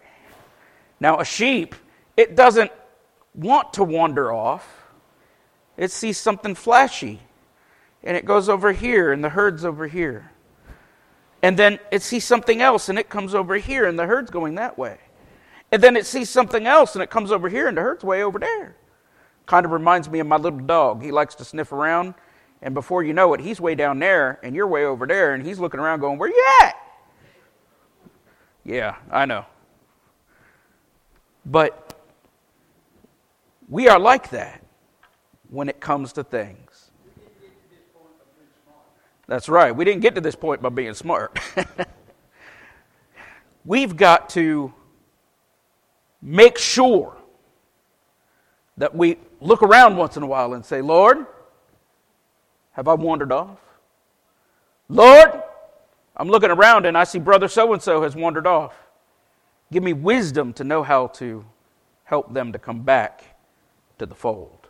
Now, 1.00 1.20
a 1.20 1.24
sheep, 1.24 1.74
it 2.16 2.36
doesn't 2.36 2.70
want 3.34 3.74
to 3.74 3.84
wander 3.84 4.32
off, 4.32 4.84
it 5.76 5.90
sees 5.90 6.18
something 6.18 6.54
flashy, 6.54 7.20
and 8.02 8.16
it 8.16 8.24
goes 8.24 8.48
over 8.48 8.72
here, 8.72 9.12
and 9.12 9.22
the 9.22 9.28
herd's 9.28 9.64
over 9.64 9.86
here. 9.86 10.30
And 11.42 11.58
then 11.58 11.78
it 11.90 12.02
sees 12.02 12.24
something 12.24 12.62
else, 12.62 12.88
and 12.88 12.98
it 12.98 13.08
comes 13.08 13.34
over 13.34 13.56
here, 13.56 13.86
and 13.86 13.98
the 13.98 14.06
herd's 14.06 14.30
going 14.30 14.54
that 14.54 14.78
way. 14.78 14.98
And 15.76 15.82
then 15.82 15.94
it 15.94 16.06
sees 16.06 16.30
something 16.30 16.66
else, 16.66 16.94
and 16.94 17.02
it 17.02 17.10
comes 17.10 17.30
over 17.30 17.50
here, 17.50 17.68
and 17.68 17.76
it 17.76 17.82
hurts 17.82 18.02
way 18.02 18.22
over 18.22 18.38
there. 18.38 18.76
Kind 19.44 19.66
of 19.66 19.72
reminds 19.72 20.08
me 20.08 20.20
of 20.20 20.26
my 20.26 20.38
little 20.38 20.58
dog. 20.58 21.02
He 21.02 21.12
likes 21.12 21.34
to 21.34 21.44
sniff 21.44 21.70
around, 21.70 22.14
and 22.62 22.72
before 22.72 23.04
you 23.04 23.12
know 23.12 23.34
it, 23.34 23.42
he's 23.42 23.60
way 23.60 23.74
down 23.74 23.98
there, 23.98 24.40
and 24.42 24.56
you're 24.56 24.66
way 24.66 24.86
over 24.86 25.06
there, 25.06 25.34
and 25.34 25.44
he's 25.44 25.58
looking 25.58 25.78
around 25.78 26.00
going, 26.00 26.16
Where 26.16 26.30
you 26.30 26.46
at? 26.62 26.76
Yeah, 28.64 28.96
I 29.10 29.26
know. 29.26 29.44
But 31.44 31.94
we 33.68 33.86
are 33.90 33.98
like 33.98 34.30
that 34.30 34.64
when 35.50 35.68
it 35.68 35.78
comes 35.78 36.14
to 36.14 36.24
things. 36.24 36.90
That's 39.26 39.50
right. 39.50 39.76
We 39.76 39.84
didn't 39.84 40.00
get 40.00 40.14
to 40.14 40.22
this 40.22 40.36
point 40.36 40.62
by 40.62 40.70
being 40.70 40.94
smart. 40.94 41.38
We've 43.66 43.94
got 43.94 44.30
to 44.30 44.72
make 46.26 46.58
sure 46.58 47.16
that 48.76 48.94
we 48.94 49.16
look 49.40 49.62
around 49.62 49.96
once 49.96 50.16
in 50.16 50.24
a 50.24 50.26
while 50.26 50.54
and 50.54 50.66
say, 50.66 50.82
Lord, 50.82 51.24
have 52.72 52.88
I 52.88 52.94
wandered 52.94 53.30
off? 53.30 53.60
Lord, 54.88 55.40
I'm 56.16 56.28
looking 56.28 56.50
around 56.50 56.84
and 56.84 56.98
I 56.98 57.04
see 57.04 57.20
brother 57.20 57.46
so 57.46 57.72
and 57.72 57.80
so 57.80 58.02
has 58.02 58.16
wandered 58.16 58.46
off. 58.46 58.74
Give 59.72 59.84
me 59.84 59.92
wisdom 59.92 60.52
to 60.54 60.64
know 60.64 60.82
how 60.82 61.06
to 61.08 61.44
help 62.04 62.34
them 62.34 62.52
to 62.52 62.58
come 62.58 62.82
back 62.82 63.22
to 63.98 64.06
the 64.06 64.14
fold. 64.14 64.68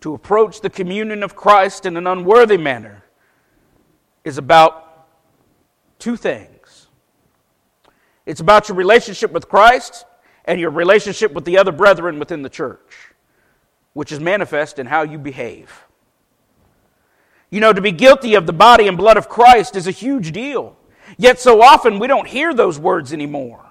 To 0.00 0.14
approach 0.14 0.60
the 0.60 0.70
communion 0.70 1.22
of 1.22 1.36
Christ 1.36 1.86
in 1.86 1.96
an 1.96 2.08
unworthy 2.08 2.56
manner 2.56 3.04
is 4.24 4.36
about 4.36 5.06
two 6.00 6.16
things. 6.16 6.55
It's 8.26 8.40
about 8.40 8.68
your 8.68 8.76
relationship 8.76 9.30
with 9.30 9.48
Christ 9.48 10.04
and 10.44 10.60
your 10.60 10.70
relationship 10.70 11.32
with 11.32 11.44
the 11.44 11.58
other 11.58 11.72
brethren 11.72 12.18
within 12.18 12.42
the 12.42 12.48
church, 12.48 13.14
which 13.94 14.12
is 14.12 14.20
manifest 14.20 14.78
in 14.78 14.86
how 14.86 15.02
you 15.02 15.18
behave. 15.18 15.84
You 17.50 17.60
know, 17.60 17.72
to 17.72 17.80
be 17.80 17.92
guilty 17.92 18.34
of 18.34 18.46
the 18.46 18.52
body 18.52 18.88
and 18.88 18.98
blood 18.98 19.16
of 19.16 19.28
Christ 19.28 19.76
is 19.76 19.86
a 19.86 19.92
huge 19.92 20.32
deal. 20.32 20.76
Yet 21.16 21.38
so 21.38 21.62
often 21.62 22.00
we 22.00 22.08
don't 22.08 22.26
hear 22.26 22.52
those 22.52 22.78
words 22.78 23.12
anymore. 23.12 23.64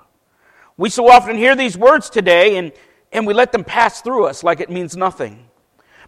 We 0.77 0.89
so 0.89 1.09
often 1.09 1.37
hear 1.37 1.55
these 1.55 1.77
words 1.77 2.09
today 2.09 2.57
and, 2.57 2.71
and 3.11 3.27
we 3.27 3.33
let 3.33 3.51
them 3.51 3.63
pass 3.63 4.01
through 4.01 4.25
us 4.25 4.43
like 4.43 4.61
it 4.61 4.69
means 4.69 4.95
nothing. 4.95 5.49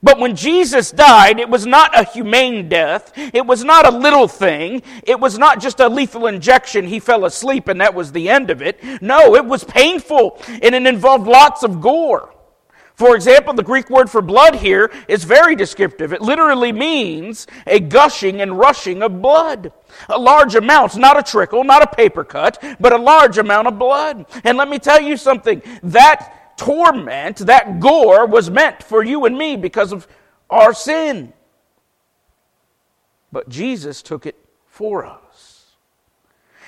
But 0.01 0.19
when 0.19 0.35
Jesus 0.35 0.91
died, 0.91 1.39
it 1.39 1.49
was 1.49 1.65
not 1.65 1.97
a 1.99 2.03
humane 2.03 2.69
death. 2.69 3.11
It 3.15 3.45
was 3.45 3.63
not 3.63 3.85
a 3.85 3.97
little 3.97 4.27
thing. 4.27 4.83
It 5.03 5.19
was 5.19 5.37
not 5.37 5.59
just 5.59 5.79
a 5.79 5.89
lethal 5.89 6.27
injection. 6.27 6.85
He 6.85 6.99
fell 6.99 7.25
asleep 7.25 7.67
and 7.67 7.81
that 7.81 7.93
was 7.93 8.11
the 8.11 8.29
end 8.29 8.49
of 8.49 8.61
it. 8.61 8.79
No, 9.01 9.35
it 9.35 9.45
was 9.45 9.63
painful 9.63 10.41
and 10.47 10.75
it 10.75 10.85
involved 10.85 11.27
lots 11.27 11.63
of 11.63 11.81
gore. 11.81 12.33
For 12.97 13.15
example, 13.15 13.53
the 13.53 13.61
Greek 13.61 13.91
word 13.91 14.09
for 14.09 14.23
blood 14.23 14.55
here 14.55 14.91
is 15.07 15.23
very 15.23 15.55
descriptive. 15.55 16.13
It 16.13 16.21
literally 16.21 16.71
means 16.71 17.45
a 17.67 17.79
gushing 17.79 18.41
and 18.41 18.57
rushing 18.57 19.03
of 19.03 19.21
blood. 19.21 19.71
A 20.09 20.17
large 20.17 20.55
amount, 20.55 20.95
not 20.95 21.17
a 21.17 21.21
trickle, 21.21 21.63
not 21.63 21.83
a 21.83 21.95
paper 21.95 22.23
cut, 22.23 22.61
but 22.79 22.93
a 22.93 22.97
large 22.97 23.37
amount 23.37 23.67
of 23.67 23.77
blood. 23.77 24.25
And 24.43 24.57
let 24.57 24.67
me 24.67 24.79
tell 24.79 24.99
you 24.99 25.15
something 25.15 25.61
that 25.83 26.37
torment, 26.57 27.37
that 27.37 27.79
gore 27.79 28.25
was 28.25 28.49
meant 28.49 28.83
for 28.83 29.03
you 29.03 29.25
and 29.25 29.37
me 29.37 29.55
because 29.55 29.91
of 29.91 30.07
our 30.49 30.73
sin. 30.73 31.33
But 33.31 33.49
Jesus 33.49 34.01
took 34.01 34.25
it 34.25 34.35
for 34.65 35.05
us. 35.05 35.65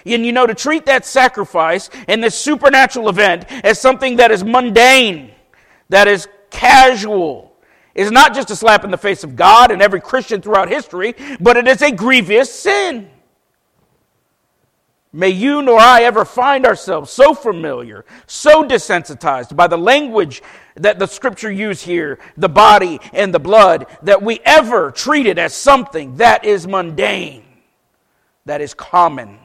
And 0.05 0.25
you 0.25 0.31
know, 0.31 0.47
to 0.47 0.55
treat 0.55 0.85
that 0.85 1.05
sacrifice 1.05 1.89
and 2.07 2.23
this 2.23 2.35
supernatural 2.35 3.09
event 3.09 3.45
as 3.65 3.79
something 3.79 4.17
that 4.17 4.31
is 4.31 4.43
mundane, 4.43 5.31
that 5.89 6.07
is 6.07 6.27
casual, 6.49 7.53
is 7.95 8.11
not 8.11 8.33
just 8.33 8.49
a 8.49 8.55
slap 8.55 8.83
in 8.83 8.91
the 8.91 8.97
face 8.97 9.23
of 9.23 9.35
God 9.35 9.71
and 9.71 9.81
every 9.81 9.99
Christian 9.99 10.41
throughout 10.41 10.69
history, 10.69 11.15
but 11.39 11.57
it 11.57 11.67
is 11.67 11.81
a 11.81 11.91
grievous 11.91 12.51
sin. 12.51 13.09
May 15.11 15.29
you 15.29 15.63
nor 15.63 15.79
I 15.79 16.03
ever 16.03 16.23
find 16.23 16.67
ourselves 16.67 17.11
so 17.11 17.33
familiar, 17.33 18.05
so 18.27 18.63
desensitized 18.63 19.55
by 19.55 19.65
the 19.65 19.77
language 19.77 20.43
that 20.75 20.99
the 20.99 21.07
scripture 21.07 21.51
use 21.51 21.81
here, 21.81 22.19
the 22.37 22.49
body 22.49 22.99
and 23.11 23.33
the 23.33 23.39
blood, 23.39 23.87
that 24.03 24.21
we 24.21 24.39
ever 24.45 24.91
treat 24.91 25.25
it 25.25 25.39
as 25.39 25.55
something 25.55 26.17
that 26.17 26.45
is 26.45 26.67
mundane, 26.67 27.43
that 28.45 28.61
is 28.61 28.75
common. 28.75 29.39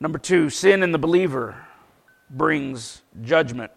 Number 0.00 0.18
two, 0.18 0.50
sin 0.50 0.82
in 0.82 0.90
the 0.90 0.98
believer 0.98 1.64
brings 2.28 3.02
judgment. 3.22 3.70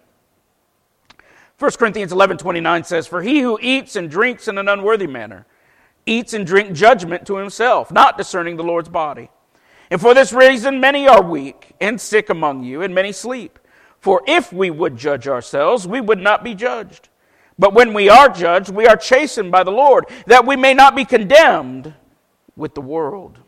1 1.60 1.72
Corinthians 1.72 2.12
11 2.12 2.38
29 2.38 2.84
says, 2.84 3.06
For 3.06 3.22
he 3.22 3.42
who 3.42 3.60
eats 3.62 3.96
and 3.96 4.10
drinks 4.10 4.48
in 4.48 4.58
an 4.58 4.68
unworthy 4.68 5.08
manner 5.08 5.46
eats 6.08 6.34
and 6.34 6.46
drinks 6.46 6.80
judgment 6.80 7.28
to 7.28 7.38
himself, 7.38 7.92
not 7.92 8.18
discerning 8.18 8.58
the 8.58 8.64
Lord's 8.64 8.90
body. 8.90 9.30
And 9.90 10.02
for 10.02 10.14
this 10.14 10.34
reason, 10.34 10.80
many 10.80 11.08
are 11.08 11.22
weak 11.22 11.74
and 11.80 12.00
sick 12.00 12.30
among 12.30 12.64
you, 12.64 12.82
and 12.82 12.94
many 12.94 13.12
sleep. 13.12 13.60
For 14.00 14.22
if 14.28 14.52
we 14.52 14.70
would 14.70 14.98
judge 14.98 15.28
ourselves, 15.28 15.88
we 15.88 16.02
would 16.02 16.20
not 16.20 16.44
be 16.44 16.56
judged. 16.56 17.10
But 17.60 17.74
when 17.74 17.94
we 17.94 18.10
are 18.10 18.30
judged, 18.30 18.70
we 18.70 18.86
are 18.86 18.98
chastened 18.98 19.52
by 19.52 19.64
the 19.64 19.72
Lord, 19.72 20.06
that 20.28 20.46
we 20.46 20.56
may 20.56 20.74
not 20.74 20.96
be 20.96 21.06
condemned 21.06 21.94
with 22.56 22.76
the 22.76 22.82
world. 22.82 23.40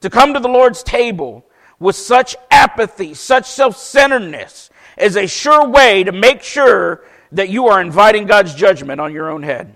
To 0.00 0.10
come 0.10 0.34
to 0.34 0.40
the 0.40 0.48
Lord's 0.48 0.82
table 0.82 1.44
with 1.78 1.96
such 1.96 2.36
apathy, 2.50 3.14
such 3.14 3.46
self 3.46 3.76
centeredness, 3.76 4.70
is 4.96 5.16
a 5.16 5.26
sure 5.26 5.66
way 5.68 6.04
to 6.04 6.12
make 6.12 6.42
sure 6.42 7.04
that 7.32 7.48
you 7.48 7.66
are 7.66 7.80
inviting 7.80 8.26
God's 8.26 8.54
judgment 8.54 9.00
on 9.00 9.12
your 9.12 9.30
own 9.30 9.42
head. 9.42 9.74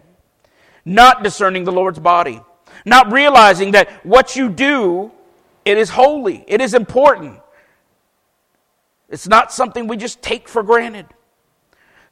Not 0.89 1.23
discerning 1.23 1.65
the 1.65 1.73
Lord's 1.73 1.99
body, 1.99 2.41
not 2.87 3.13
realizing 3.13 3.73
that 3.73 3.91
what 4.07 4.37
you 4.37 4.49
do, 4.49 5.13
it 5.67 5.77
is 5.77 5.91
holy, 5.91 6.47
it 6.49 6.63
is 6.63 6.73
important. 6.73 7.41
It's 9.11 9.29
not 9.29 9.53
something 9.53 9.87
we 9.87 9.99
just 9.99 10.23
take 10.23 10.49
for 10.49 10.63
granted. 10.63 11.05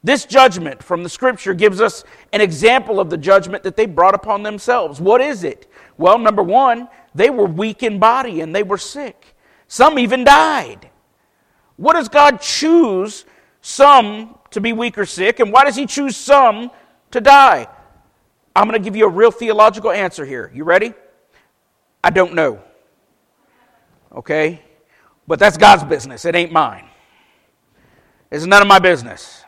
This 0.04 0.26
judgment 0.26 0.82
from 0.82 1.02
the 1.02 1.08
scripture 1.08 1.54
gives 1.54 1.80
us 1.80 2.04
an 2.34 2.42
example 2.42 3.00
of 3.00 3.08
the 3.08 3.16
judgment 3.16 3.62
that 3.62 3.76
they 3.76 3.86
brought 3.86 4.14
upon 4.14 4.42
themselves. 4.42 5.00
What 5.00 5.22
is 5.22 5.42
it? 5.42 5.72
Well, 5.96 6.18
number 6.18 6.42
one, 6.42 6.88
they 7.14 7.30
were 7.30 7.46
weak 7.46 7.82
in 7.82 7.98
body 7.98 8.42
and 8.42 8.54
they 8.54 8.62
were 8.62 8.76
sick. 8.76 9.34
Some 9.68 9.98
even 9.98 10.22
died. 10.22 10.90
What 11.76 11.94
does 11.94 12.10
God 12.10 12.42
choose 12.42 13.24
some 13.62 14.38
to 14.50 14.60
be 14.60 14.74
weak 14.74 14.98
or 14.98 15.06
sick, 15.06 15.40
and 15.40 15.50
why 15.50 15.64
does 15.64 15.76
He 15.76 15.86
choose 15.86 16.14
some 16.14 16.70
to 17.12 17.22
die? 17.22 17.68
I'm 18.56 18.66
going 18.66 18.82
to 18.82 18.82
give 18.82 18.96
you 18.96 19.04
a 19.04 19.10
real 19.10 19.30
theological 19.30 19.90
answer 19.90 20.24
here. 20.24 20.50
You 20.54 20.64
ready? 20.64 20.94
I 22.02 22.08
don't 22.08 22.32
know. 22.32 22.62
Okay? 24.10 24.62
But 25.28 25.38
that's 25.38 25.58
God's 25.58 25.84
business. 25.84 26.24
It 26.24 26.34
ain't 26.34 26.52
mine. 26.52 26.88
It's 28.30 28.46
none 28.46 28.62
of 28.62 28.66
my 28.66 28.78
business. 28.78 29.44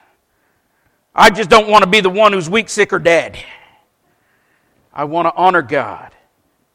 I 1.15 1.31
just 1.31 1.49
don't 1.49 1.69
want 1.69 1.85
to 1.85 1.91
be 1.91 2.03
the 2.03 2.11
one 2.11 2.35
who's 2.35 2.51
weak, 2.51 2.69
sick, 2.69 2.93
or 2.93 2.99
dead. 2.99 3.39
I 4.93 5.05
want 5.05 5.27
to 5.27 5.35
honor 5.35 5.63
God 5.63 6.15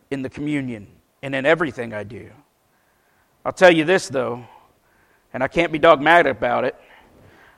in 0.10 0.24
the 0.24 0.30
communion 0.30 0.88
and 1.22 1.36
in 1.36 1.46
everything 1.46 1.94
I 1.94 2.04
do. 2.04 2.32
I'll 3.46 3.54
tell 3.54 3.72
you 3.72 3.86
this, 3.86 4.10
though, 4.10 4.44
and 5.34 5.44
I 5.44 5.48
can't 5.48 5.72
be 5.72 5.78
dogmatic 5.78 6.36
about 6.36 6.66
it. 6.66 6.76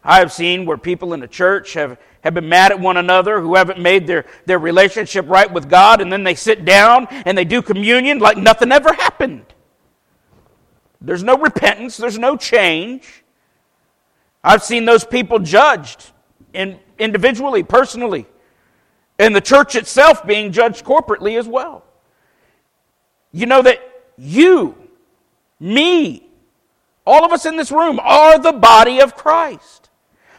I 0.06 0.20
have 0.20 0.32
seen 0.32 0.66
where 0.66 0.78
people 0.78 1.14
in 1.14 1.20
the 1.20 1.28
church 1.28 1.74
have, 1.74 2.00
have 2.22 2.34
been 2.34 2.48
mad 2.48 2.72
at 2.72 2.80
one 2.80 2.98
another 2.98 3.42
who 3.42 3.56
haven't 3.56 3.80
made 3.80 4.06
their, 4.06 4.26
their 4.46 4.60
relationship 4.60 5.26
right 5.28 5.52
with 5.52 5.70
God, 5.70 6.00
and 6.00 6.12
then 6.12 6.24
they 6.24 6.36
sit 6.36 6.64
down 6.64 7.08
and 7.10 7.38
they 7.38 7.44
do 7.44 7.62
communion 7.62 8.20
like 8.20 8.38
nothing 8.38 8.72
ever 8.72 8.94
happened. 8.94 9.46
There's 11.02 11.24
no 11.24 11.38
repentance, 11.38 11.98
there's 11.98 12.20
no 12.20 12.38
change. 12.38 13.24
I've 14.44 14.64
seen 14.64 14.86
those 14.86 15.04
people 15.04 15.40
judged 15.40 16.12
in, 16.54 16.80
individually, 17.00 17.64
personally, 17.64 18.28
and 19.18 19.36
the 19.36 19.42
church 19.42 19.76
itself 19.76 20.26
being 20.26 20.52
judged 20.52 20.86
corporately 20.86 21.38
as 21.38 21.48
well. 21.48 21.84
You 23.32 23.48
know 23.48 23.64
that 23.64 23.82
you 24.18 24.76
me, 25.60 26.28
all 27.06 27.24
of 27.26 27.32
us 27.32 27.46
in 27.46 27.58
this 27.58 27.72
room 27.72 28.00
are 28.02 28.38
the 28.40 28.52
body 28.52 29.00
of 29.00 29.16
Christ. 29.16 29.85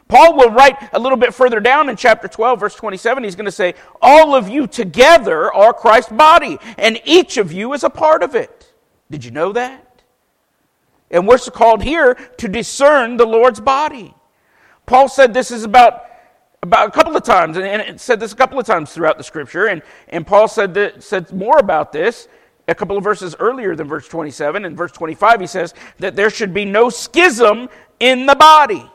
Paul 0.08 0.36
will 0.36 0.50
write 0.50 0.76
a 0.92 0.98
little 0.98 1.18
bit 1.18 1.34
further 1.34 1.58
down 1.58 1.88
in 1.88 1.96
chapter 1.96 2.28
12, 2.28 2.60
verse 2.60 2.74
27. 2.74 3.24
He's 3.24 3.34
going 3.34 3.46
to 3.46 3.52
say, 3.52 3.74
All 4.00 4.34
of 4.34 4.48
you 4.48 4.66
together 4.66 5.52
are 5.52 5.72
Christ's 5.72 6.12
body, 6.12 6.58
and 6.78 7.00
each 7.04 7.36
of 7.36 7.52
you 7.52 7.72
is 7.72 7.82
a 7.82 7.90
part 7.90 8.22
of 8.22 8.34
it. 8.34 8.72
Did 9.10 9.24
you 9.24 9.30
know 9.30 9.52
that? 9.52 10.02
And 11.10 11.26
we're 11.26 11.38
called 11.38 11.82
here 11.82 12.14
to 12.14 12.48
discern 12.48 13.16
the 13.16 13.26
Lord's 13.26 13.60
body. 13.60 14.14
Paul 14.86 15.08
said 15.08 15.34
this 15.34 15.50
is 15.50 15.64
about, 15.64 16.04
about 16.62 16.88
a 16.88 16.90
couple 16.92 17.16
of 17.16 17.24
times, 17.24 17.56
and 17.56 17.66
it 17.66 18.00
said 18.00 18.20
this 18.20 18.32
a 18.32 18.36
couple 18.36 18.58
of 18.58 18.66
times 18.66 18.92
throughout 18.92 19.18
the 19.18 19.24
scripture, 19.24 19.66
and, 19.66 19.82
and 20.08 20.26
Paul 20.26 20.46
said, 20.48 20.74
that, 20.74 21.02
said 21.02 21.32
more 21.32 21.58
about 21.58 21.92
this 21.92 22.28
a 22.68 22.74
couple 22.74 22.96
of 22.96 23.04
verses 23.04 23.36
earlier 23.38 23.76
than 23.76 23.86
verse 23.86 24.08
27. 24.08 24.64
In 24.64 24.74
verse 24.76 24.92
25, 24.92 25.40
he 25.40 25.46
says 25.46 25.74
that 25.98 26.16
there 26.16 26.30
should 26.30 26.52
be 26.52 26.64
no 26.64 26.90
schism 26.90 27.68
in 28.00 28.26
the 28.26 28.34
body, 28.34 28.90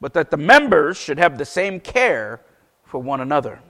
but 0.00 0.12
that 0.14 0.30
the 0.30 0.36
members 0.36 0.96
should 0.96 1.18
have 1.18 1.38
the 1.38 1.44
same 1.44 1.80
care 1.80 2.40
for 2.84 3.00
one 3.00 3.20
another. 3.20 3.60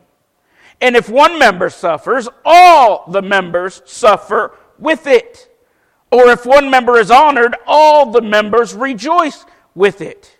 And 0.80 0.96
if 0.96 1.08
one 1.08 1.38
member 1.38 1.70
suffers, 1.70 2.28
all 2.44 3.10
the 3.10 3.22
members 3.22 3.82
suffer 3.86 4.56
with 4.78 5.06
it. 5.06 5.50
Or 6.10 6.28
if 6.28 6.44
one 6.44 6.70
member 6.70 6.98
is 6.98 7.10
honored, 7.10 7.56
all 7.66 8.10
the 8.10 8.20
members 8.20 8.74
rejoice 8.74 9.44
with 9.74 10.00
it. 10.00 10.36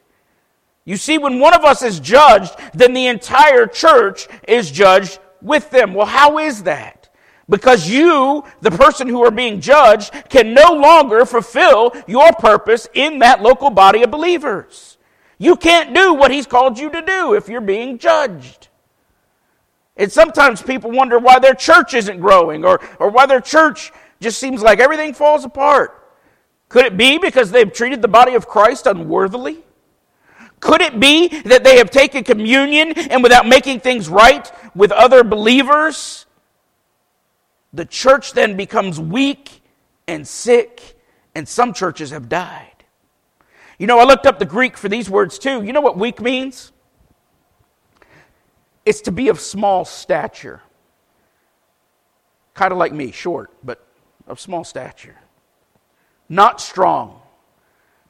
You 0.85 0.97
see, 0.97 1.19
when 1.19 1.41
one 1.41 1.55
of 1.55 1.65
us 1.65 1.83
is 1.83 1.99
judged, 1.99 2.55
then 2.73 2.95
the 2.95 3.07
entire 3.07 3.67
church 3.67 4.29
is 4.47 4.71
judged 4.71 5.19
with 5.43 5.71
them. 5.71 5.95
Well, 5.95 6.07
how 6.07 6.39
is 6.39 6.63
that? 6.63 7.09
Because 7.49 7.89
you, 7.89 8.45
the 8.61 8.71
person 8.71 9.09
who 9.09 9.25
are 9.25 9.31
being 9.31 9.61
judged, 9.61 10.13
can 10.29 10.55
no 10.55 10.73
longer 10.73 11.25
fulfill 11.25 11.93
your 12.07 12.33
purpose 12.33 12.89
in 12.95 13.21
that 13.21 13.43
local 13.43 13.71
body 13.71 14.03
of 14.03 14.11
believers. 14.11 14.96
You 15.39 15.57
can't 15.57 15.95
do 15.95 16.15
what 16.15 16.31
he's 16.31 16.47
called 16.47 16.79
you 16.79 16.91
to 16.91 17.03
do 17.03 17.35
if 17.35 17.49
you're 17.49 17.61
being 17.61 17.99
judged. 17.99 18.69
And 19.97 20.11
sometimes 20.11 20.63
people 20.63 20.91
wonder 20.91 21.19
why 21.19 21.39
their 21.39 21.55
church 21.55 21.95
isn't 21.95 22.21
growing 22.21 22.65
or, 22.65 22.81
or 22.99 23.11
why 23.11 23.27
their 23.27 23.41
church 23.41 23.93
just 24.21 24.39
seems 24.39 24.63
like 24.63 24.79
everything 24.79 25.15
falls 25.15 25.45
apart. 25.45 26.03
Could 26.69 26.85
it 26.85 26.97
be 26.97 27.19
because 27.19 27.51
they've 27.51 27.73
treated 27.73 28.03
the 28.03 28.09
body 28.09 28.35
of 28.35 28.47
Christ 28.47 28.87
unworthily? 28.87 29.63
Could 30.61 30.81
it 30.81 30.99
be 30.99 31.29
that 31.43 31.65
they 31.65 31.79
have 31.79 31.91
taken 31.91 32.25
communion 32.25 32.93
and 32.93 33.23
without 33.23 33.47
making 33.47 33.81
things 33.81 34.09
right 34.09 34.51
with 34.75 34.91
other 34.91 35.23
believers, 35.23 36.27
the 37.73 37.85
church 37.85 38.33
then 38.33 38.57
becomes 38.57 38.99
weak 38.99 39.63
and 40.09 40.27
sick, 40.27 40.99
and 41.35 41.47
some 41.47 41.73
churches 41.75 42.11
have 42.11 42.29
died. 42.29 42.76
You 43.79 43.87
know, 43.87 43.99
I 43.99 44.05
looked 44.05 44.27
up 44.27 44.39
the 44.39 44.47
Greek 44.47 44.77
for 44.77 44.89
these 44.89 45.11
words 45.11 45.39
too. 45.39 45.63
You 45.63 45.73
know 45.73 45.81
what 45.81 45.99
weak 45.99 46.21
means? 46.21 46.73
It's 48.85 49.03
to 49.03 49.13
be 49.13 49.29
of 49.29 49.41
small 49.41 49.85
stature. 49.85 50.63
Kind 52.55 52.73
of 52.73 52.79
like 52.79 52.93
me, 52.93 53.11
short, 53.13 53.51
but 53.63 53.87
of 54.27 54.41
small 54.41 54.65
stature. 54.65 55.17
Not 56.29 56.61
strong. 56.61 57.21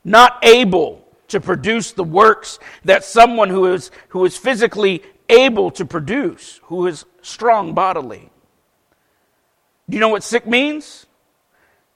Not 0.05 0.39
able 0.45 1.03
to 1.29 1.41
produce 1.41 1.93
the 1.93 2.05
works 2.05 2.61
that 2.85 3.05
someone 3.05 3.51
who 3.51 3.67
is, 3.73 3.91
who 4.09 4.25
is 4.25 4.37
physically 4.37 5.03
able 5.29 5.73
to 5.73 5.85
produce, 5.85 6.61
who 6.65 6.87
is 6.87 7.05
strong 7.23 7.75
bodily. 7.75 8.31
Do 9.89 9.97
you 9.97 10.01
know 10.01 10.09
what 10.09 10.23
sick 10.23 10.47
means? 10.47 11.07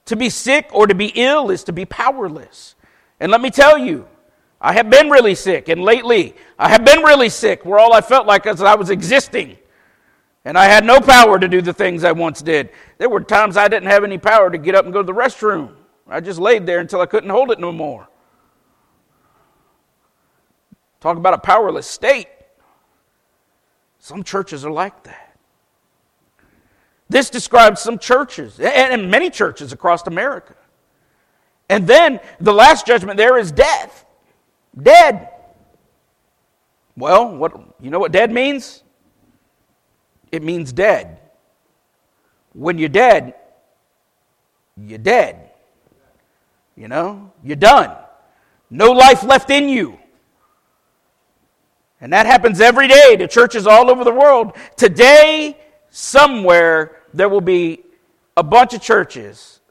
To 0.05 0.15
be 0.15 0.29
sick 0.29 0.69
or 0.73 0.87
to 0.87 0.95
be 0.95 1.11
ill 1.15 1.51
is 1.51 1.63
to 1.65 1.73
be 1.73 1.85
powerless. 1.85 2.75
And 3.21 3.31
let 3.31 3.39
me 3.39 3.51
tell 3.51 3.77
you, 3.77 4.07
I 4.59 4.73
have 4.73 4.89
been 4.89 5.11
really 5.11 5.35
sick, 5.35 5.69
and 5.69 5.79
lately 5.79 6.35
I 6.57 6.69
have 6.69 6.83
been 6.83 7.03
really 7.03 7.29
sick, 7.29 7.63
where 7.63 7.77
all 7.77 7.93
I 7.93 8.01
felt 8.01 8.25
like 8.25 8.45
was 8.45 8.63
I 8.63 8.73
was 8.73 8.89
existing. 8.89 9.57
And 10.43 10.57
I 10.57 10.65
had 10.65 10.83
no 10.83 10.99
power 10.99 11.37
to 11.37 11.47
do 11.47 11.61
the 11.61 11.71
things 11.71 12.03
I 12.03 12.13
once 12.13 12.41
did. 12.41 12.71
There 12.97 13.09
were 13.09 13.21
times 13.21 13.57
I 13.57 13.67
didn't 13.67 13.89
have 13.89 14.03
any 14.03 14.17
power 14.17 14.49
to 14.49 14.57
get 14.57 14.73
up 14.73 14.85
and 14.85 14.93
go 14.93 15.03
to 15.03 15.05
the 15.05 15.13
restroom. 15.13 15.75
I 16.09 16.19
just 16.19 16.39
laid 16.39 16.65
there 16.65 16.79
until 16.79 16.99
I 16.99 17.05
couldn't 17.05 17.29
hold 17.29 17.51
it 17.51 17.59
no 17.59 17.71
more. 17.71 18.09
Talk 20.99 21.17
about 21.17 21.35
a 21.35 21.37
powerless 21.37 21.85
state. 21.85 22.27
Some 23.99 24.23
churches 24.23 24.65
are 24.65 24.71
like 24.71 25.03
that. 25.03 25.37
This 27.07 27.29
describes 27.29 27.81
some 27.81 27.99
churches, 27.99 28.59
and 28.59 29.11
many 29.11 29.29
churches 29.29 29.73
across 29.73 30.07
America. 30.07 30.55
And 31.71 31.87
then 31.87 32.19
the 32.41 32.51
last 32.51 32.85
judgment 32.85 33.15
there 33.15 33.37
is 33.37 33.49
death. 33.49 34.05
Dead. 34.79 35.29
Well, 36.97 37.33
what 37.33 37.53
you 37.79 37.89
know 37.89 37.97
what 37.97 38.11
dead 38.11 38.29
means? 38.29 38.83
It 40.33 40.43
means 40.43 40.73
dead. 40.73 41.21
When 42.51 42.77
you're 42.77 42.89
dead, 42.89 43.35
you're 44.75 44.97
dead. 44.97 45.51
You 46.75 46.89
know, 46.89 47.31
you're 47.41 47.55
done. 47.55 47.95
No 48.69 48.91
life 48.91 49.23
left 49.23 49.49
in 49.49 49.69
you. 49.69 49.97
And 52.01 52.11
that 52.11 52.25
happens 52.25 52.59
every 52.59 52.89
day 52.89 53.15
to 53.15 53.29
churches 53.29 53.65
all 53.65 53.89
over 53.89 54.03
the 54.03 54.13
world. 54.13 54.57
Today, 54.75 55.57
somewhere, 55.89 56.97
there 57.13 57.29
will 57.29 57.39
be 57.39 57.83
a 58.35 58.43
bunch 58.43 58.73
of 58.73 58.81
churches 58.81 59.61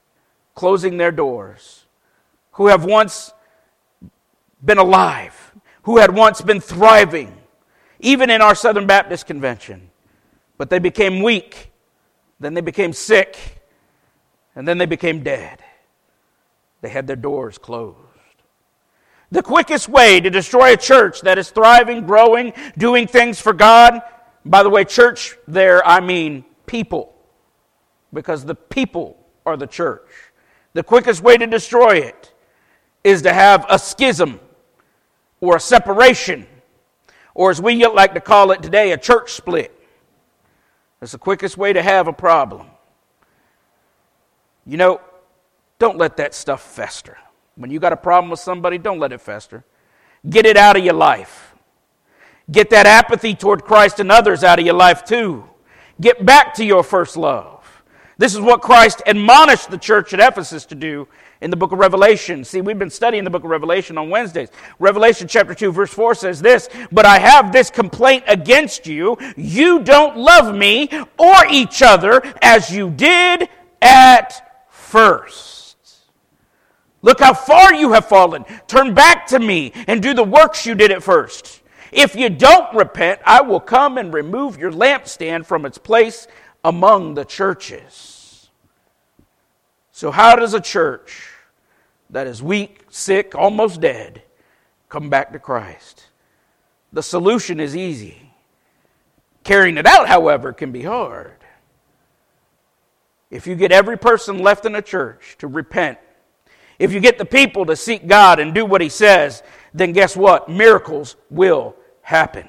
closing 0.55 0.97
their 0.97 1.13
doors 1.13 1.80
who 2.61 2.67
have 2.67 2.85
once 2.85 3.33
been 4.63 4.77
alive, 4.77 5.55
who 5.85 5.97
had 5.97 6.15
once 6.15 6.43
been 6.43 6.61
thriving, 6.61 7.35
even 8.01 8.29
in 8.29 8.43
our 8.43 8.55
Southern 8.55 8.87
Baptist 8.87 9.27
Convention. 9.27 9.91
But 10.59 10.69
they 10.69 10.79
became 10.79 11.23
weak, 11.23 11.73
then 12.39 12.53
they 12.53 12.61
became 12.61 12.93
sick, 12.93 13.63
and 14.55 14.69
then 14.69 14.77
they 14.77 14.85
became 14.85 15.23
dead. 15.23 15.65
They 16.83 16.91
had 16.91 17.07
their 17.07 17.17
doors 17.17 17.57
closed. 17.57 17.97
The 19.31 19.43
quickest 19.43 19.89
way 19.89 20.21
to 20.21 20.29
destroy 20.29 20.75
a 20.75 20.77
church 20.77 21.23
that 21.23 21.39
is 21.39 21.49
thriving, 21.49 22.05
growing, 22.05 22.53
doing 22.77 23.07
things 23.07 23.41
for 23.41 23.55
God, 23.55 24.03
by 24.45 24.63
the 24.63 24.69
way, 24.69 24.85
church 24.85 25.35
there, 25.49 25.83
I 25.89 26.01
mean 26.01 26.45
people, 26.67 27.15
because 28.13 28.45
the 28.45 28.55
people 28.55 29.17
are 29.47 29.57
the 29.57 29.67
church. 29.67 30.11
The 30.75 30.83
quickest 30.83 31.23
way 31.23 31.39
to 31.39 31.47
destroy 31.47 32.01
it 32.01 32.30
is 33.03 33.23
to 33.23 33.33
have 33.33 33.67
a 33.69 33.79
schism 33.79 34.41
or 35.41 35.57
a 35.57 35.61
separation, 35.61 36.47
or 37.35 37.51
as 37.51 37.61
we 37.61 37.85
like 37.87 38.15
to 38.15 38.21
call 38.21 38.51
it 38.51 38.63
today, 38.63 38.93
a 38.93 38.99
church 38.99 39.33
split. 39.33 39.75
That's 41.01 41.13
the 41.13 41.19
quickest 41.19 41.57
way 41.57 41.73
to 41.73 41.83
have 41.83 42.09
a 42.09 42.13
problem. 42.13 42.67
You 44.67 44.77
know, 44.77 45.01
don't 45.79 45.97
let 45.97 46.19
that 46.19 46.35
stuff 46.35 46.63
fester. 46.63 47.17
When 47.57 47.71
you 47.71 47.81
got 47.81 47.93
a 47.93 47.97
problem 47.97 48.31
with 48.31 48.41
somebody, 48.41 48.79
don't 48.79 48.99
let 48.99 49.13
it 49.13 49.21
fester. 49.21 49.65
Get 50.29 50.45
it 50.45 50.57
out 50.57 50.77
of 50.77 50.85
your 50.85 50.95
life. 50.95 51.55
Get 52.51 52.71
that 52.71 52.87
apathy 52.87 53.35
toward 53.35 53.65
Christ 53.65 54.01
and 54.01 54.13
others 54.13 54.45
out 54.45 54.59
of 54.59 54.67
your 54.67 54.75
life 54.75 55.05
too. 55.05 55.45
Get 56.01 56.25
back 56.25 56.55
to 56.55 56.65
your 56.65 56.83
first 56.83 57.17
love. 57.17 57.60
This 58.21 58.35
is 58.35 58.41
what 58.43 58.61
Christ 58.61 59.01
admonished 59.07 59.71
the 59.71 59.79
church 59.79 60.13
at 60.13 60.21
Ephesus 60.21 60.67
to 60.67 60.75
do 60.75 61.09
in 61.41 61.51
the 61.51 61.57
book 61.57 61.73
of 61.73 61.79
Revelation. 61.79 62.45
See, 62.45 62.61
we've 62.61 62.79
been 62.79 62.91
studying 62.91 63.25
the 63.25 63.31
book 63.31 63.45
of 63.45 63.49
Revelation 63.49 63.97
on 63.97 64.11
Wednesdays. 64.11 64.51
Revelation 64.79 65.27
chapter 65.27 65.55
2, 65.55 65.73
verse 65.73 65.91
4 65.91 66.15
says 66.15 66.43
this 66.43 66.69
But 66.93 67.07
I 67.07 67.19
have 67.19 67.51
this 67.51 67.71
complaint 67.71 68.25
against 68.27 68.87
you. 68.87 69.17
You 69.39 69.81
don't 69.81 70.19
love 70.19 70.55
me 70.55 70.91
or 71.19 71.47
each 71.51 71.81
other 71.81 72.21
as 72.43 72.71
you 72.71 72.91
did 72.91 73.49
at 73.81 74.67
first. 74.69 75.79
Look 77.01 77.21
how 77.21 77.33
far 77.33 77.73
you 77.73 77.93
have 77.93 78.05
fallen. 78.05 78.45
Turn 78.67 78.93
back 78.93 79.29
to 79.29 79.39
me 79.39 79.73
and 79.87 80.03
do 80.03 80.13
the 80.13 80.25
works 80.25 80.67
you 80.67 80.75
did 80.75 80.91
at 80.91 81.03
first. 81.03 81.63
If 81.91 82.15
you 82.15 82.29
don't 82.29 82.77
repent, 82.77 83.23
I 83.25 83.41
will 83.41 83.61
come 83.61 83.97
and 83.97 84.13
remove 84.13 84.59
your 84.59 84.73
lampstand 84.73 85.47
from 85.47 85.65
its 85.65 85.79
place 85.79 86.29
among 86.65 87.15
the 87.15 87.25
churches. 87.25 88.49
So, 89.93 90.11
how 90.11 90.37
does 90.37 90.55
a 90.55 90.61
church 90.61 91.29
that 92.11 92.27
is 92.27 92.43
weak, 92.43 92.85
sick, 92.91 93.35
almost 93.35 93.81
dead 93.81 94.23
come 94.89 95.11
back 95.11 95.33
to 95.33 95.39
Christ? 95.39 96.07
The 96.93 97.03
solution 97.03 97.61
is 97.61 97.77
easy. 97.77 98.33
Carrying 99.45 99.79
it 99.79 99.87
out, 99.87 100.09
however, 100.09 100.53
can 100.53 100.73
be 100.73 100.83
hard. 100.83 101.37
If 103.31 103.47
you 103.47 103.55
get 103.55 103.73
every 103.73 103.97
person 103.97 104.39
left 104.39 104.67
in 104.67 104.75
a 104.75 104.83
church 104.83 105.37
to 105.39 105.47
repent 105.47 105.99
if 106.81 106.95
you 106.95 107.01
get 107.01 107.19
the 107.19 107.27
people 107.27 107.67
to 107.67 107.77
seek 107.77 108.07
God 108.07 108.41
and 108.41 108.55
do 108.55 108.65
what 108.65 108.81
He 108.81 108.89
says, 108.89 109.43
then 109.75 109.93
guess 109.93 110.17
what? 110.17 110.49
Miracles 110.49 111.15
will 111.29 111.77
happen. 112.01 112.49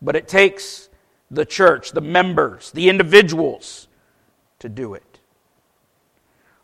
But 0.00 0.14
it 0.14 0.28
takes 0.28 0.87
the 1.30 1.44
church, 1.44 1.92
the 1.92 2.00
members, 2.00 2.70
the 2.72 2.88
individuals 2.88 3.88
to 4.58 4.68
do 4.68 4.94
it. 4.94 5.20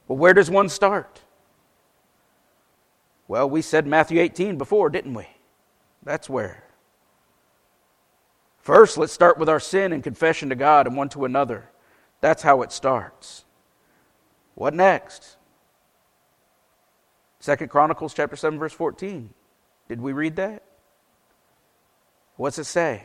Well, 0.09 0.19
where 0.19 0.35
does 0.35 0.51
one 0.51 0.69
start? 0.69 1.21
Well, 3.29 3.49
we 3.49 3.63
said 3.63 3.87
Matthew 3.87 4.21
18 4.21 4.59
before, 4.59 4.91
didn't 4.91 5.15
we? 5.15 5.27
That's 6.03 6.29
where. 6.29 6.65
First, 8.59 8.97
let's 8.97 9.13
start 9.13 9.39
with 9.39 9.49
our 9.49 9.61
sin 9.61 9.93
and 9.93 10.03
confession 10.03 10.49
to 10.49 10.55
God 10.55 10.87
and 10.87 10.97
one 10.97 11.09
to 11.11 11.25
another. 11.25 11.71
That's 12.21 12.43
how 12.43 12.63
it 12.63 12.73
starts. 12.73 13.45
What 14.55 14.75
next? 14.75 15.37
Second 17.41 17.69
Chronicles 17.69 18.15
chapter 18.15 18.37
7 18.37 18.59
verse 18.59 18.73
14. 18.73 19.31
Did 19.89 20.01
we 20.01 20.13
read 20.13 20.37
that? 20.37 20.63
What's 22.37 22.59
it 22.59 22.65
say? 22.65 23.05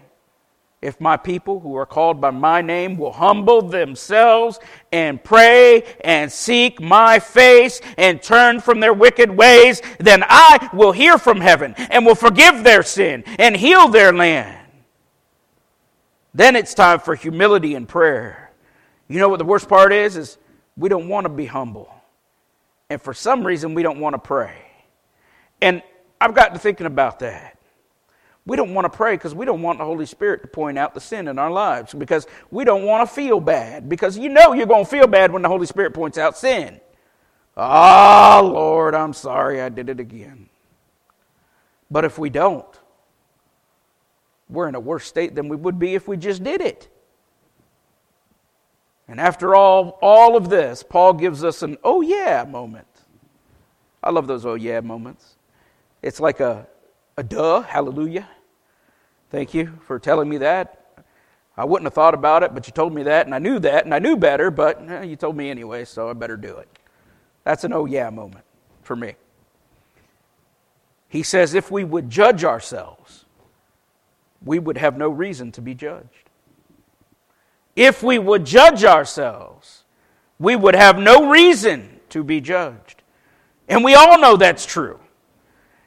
If 0.81 1.01
my 1.01 1.17
people 1.17 1.59
who 1.59 1.75
are 1.75 1.85
called 1.85 2.21
by 2.21 2.31
my 2.31 2.61
name 2.61 2.97
will 2.97 3.11
humble 3.11 3.61
themselves 3.61 4.59
and 4.93 5.21
pray 5.21 5.83
and 6.01 6.31
seek 6.31 6.79
my 6.79 7.19
face 7.19 7.81
and 7.97 8.21
turn 8.23 8.61
from 8.61 8.79
their 8.79 8.93
wicked 8.93 9.29
ways, 9.29 9.81
then 9.99 10.23
I 10.25 10.69
will 10.73 10.93
hear 10.93 11.17
from 11.17 11.41
heaven 11.41 11.75
and 11.77 12.05
will 12.05 12.15
forgive 12.15 12.63
their 12.63 12.81
sin 12.81 13.25
and 13.37 13.57
heal 13.57 13.89
their 13.89 14.13
land. 14.13 14.55
Then 16.33 16.55
it's 16.55 16.73
time 16.73 16.99
for 16.99 17.13
humility 17.13 17.75
and 17.75 17.87
prayer. 17.87 18.51
You 19.09 19.19
know 19.19 19.27
what 19.27 19.39
the 19.39 19.45
worst 19.45 19.67
part 19.67 19.91
is? 19.91 20.15
Is 20.15 20.37
we 20.77 20.87
don't 20.87 21.09
want 21.09 21.25
to 21.25 21.29
be 21.29 21.45
humble. 21.45 21.93
And 22.89 23.01
for 23.01 23.13
some 23.13 23.45
reason, 23.45 23.73
we 23.73 23.83
don't 23.83 23.99
want 23.99 24.13
to 24.13 24.19
pray. 24.19 24.55
And 25.61 25.83
I've 26.21 26.33
gotten 26.33 26.53
to 26.53 26.59
thinking 26.59 26.87
about 26.87 27.19
that. 27.19 27.58
We 28.49 28.57
don't 28.57 28.73
want 28.73 28.91
to 28.91 28.97
pray 28.97 29.13
because 29.13 29.35
we 29.35 29.45
don't 29.45 29.61
want 29.61 29.77
the 29.77 29.85
Holy 29.85 30.07
Spirit 30.07 30.41
to 30.41 30.47
point 30.47 30.79
out 30.79 30.95
the 30.95 30.99
sin 30.99 31.27
in 31.27 31.37
our 31.37 31.51
lives 31.51 31.93
because 31.93 32.25
we 32.49 32.63
don't 32.63 32.83
want 32.83 33.07
to 33.07 33.13
feel 33.13 33.39
bad 33.39 33.87
because 33.87 34.17
you 34.17 34.27
know 34.27 34.53
you're 34.53 34.65
going 34.65 34.85
to 34.85 34.89
feel 34.89 35.05
bad 35.05 35.31
when 35.31 35.43
the 35.43 35.47
Holy 35.47 35.67
Spirit 35.67 35.93
points 35.93 36.17
out 36.17 36.35
sin. 36.35 36.81
Ah, 37.55 38.39
oh, 38.39 38.47
Lord, 38.47 38.95
I'm 38.95 39.13
sorry 39.13 39.61
I 39.61 39.69
did 39.69 39.87
it 39.87 39.99
again. 39.99 40.49
But 41.91 42.05
if 42.05 42.17
we 42.17 42.31
don't, 42.31 42.65
we're 44.49 44.67
in 44.67 44.73
a 44.73 44.79
worse 44.79 45.05
state 45.05 45.35
than 45.35 45.47
we 45.47 45.55
would 45.55 45.77
be 45.77 45.93
if 45.93 46.07
we 46.07 46.17
just 46.17 46.43
did 46.43 46.59
it. 46.59 46.87
And 49.07 49.19
after 49.19 49.53
all, 49.53 49.99
all 50.01 50.35
of 50.35 50.49
this, 50.49 50.81
Paul 50.81 51.13
gives 51.13 51.43
us 51.43 51.61
an 51.61 51.77
oh 51.83 52.01
yeah 52.01 52.45
moment. 52.49 52.87
I 54.01 54.09
love 54.09 54.25
those 54.25 54.43
oh 54.43 54.55
yeah 54.55 54.79
moments. 54.79 55.35
It's 56.01 56.19
like 56.19 56.39
a, 56.39 56.65
a 57.15 57.21
duh, 57.21 57.61
hallelujah. 57.61 58.27
Thank 59.29 59.53
you 59.53 59.79
for 59.85 59.99
telling 59.99 60.27
me 60.27 60.37
that. 60.37 60.75
I 61.55 61.65
wouldn't 61.65 61.85
have 61.85 61.93
thought 61.93 62.13
about 62.13 62.43
it, 62.43 62.53
but 62.53 62.67
you 62.67 62.73
told 62.73 62.93
me 62.93 63.03
that, 63.03 63.25
and 63.25 63.35
I 63.35 63.39
knew 63.39 63.59
that, 63.59 63.83
and 63.83 63.93
I 63.93 63.99
knew 63.99 64.15
better, 64.15 64.49
but 64.49 64.81
eh, 64.89 65.03
you 65.03 65.15
told 65.15 65.35
me 65.35 65.49
anyway, 65.49 65.85
so 65.85 66.09
I 66.09 66.13
better 66.13 66.37
do 66.37 66.57
it. 66.57 66.69
That's 67.43 67.63
an 67.63 67.73
oh 67.73 67.85
yeah 67.85 68.09
moment 68.09 68.45
for 68.81 68.95
me. 68.95 69.15
He 71.09 71.21
says 71.23 71.53
if 71.53 71.69
we 71.69 71.83
would 71.83 72.09
judge 72.09 72.43
ourselves, 72.43 73.25
we 74.43 74.57
would 74.57 74.77
have 74.77 74.97
no 74.97 75.09
reason 75.09 75.51
to 75.53 75.61
be 75.61 75.73
judged. 75.73 76.29
If 77.75 78.03
we 78.03 78.19
would 78.19 78.45
judge 78.45 78.83
ourselves, 78.83 79.83
we 80.39 80.55
would 80.55 80.75
have 80.75 80.97
no 80.97 81.29
reason 81.29 81.99
to 82.09 82.23
be 82.23 82.39
judged. 82.39 83.03
And 83.67 83.83
we 83.83 83.95
all 83.95 84.19
know 84.19 84.37
that's 84.37 84.65
true. 84.65 84.99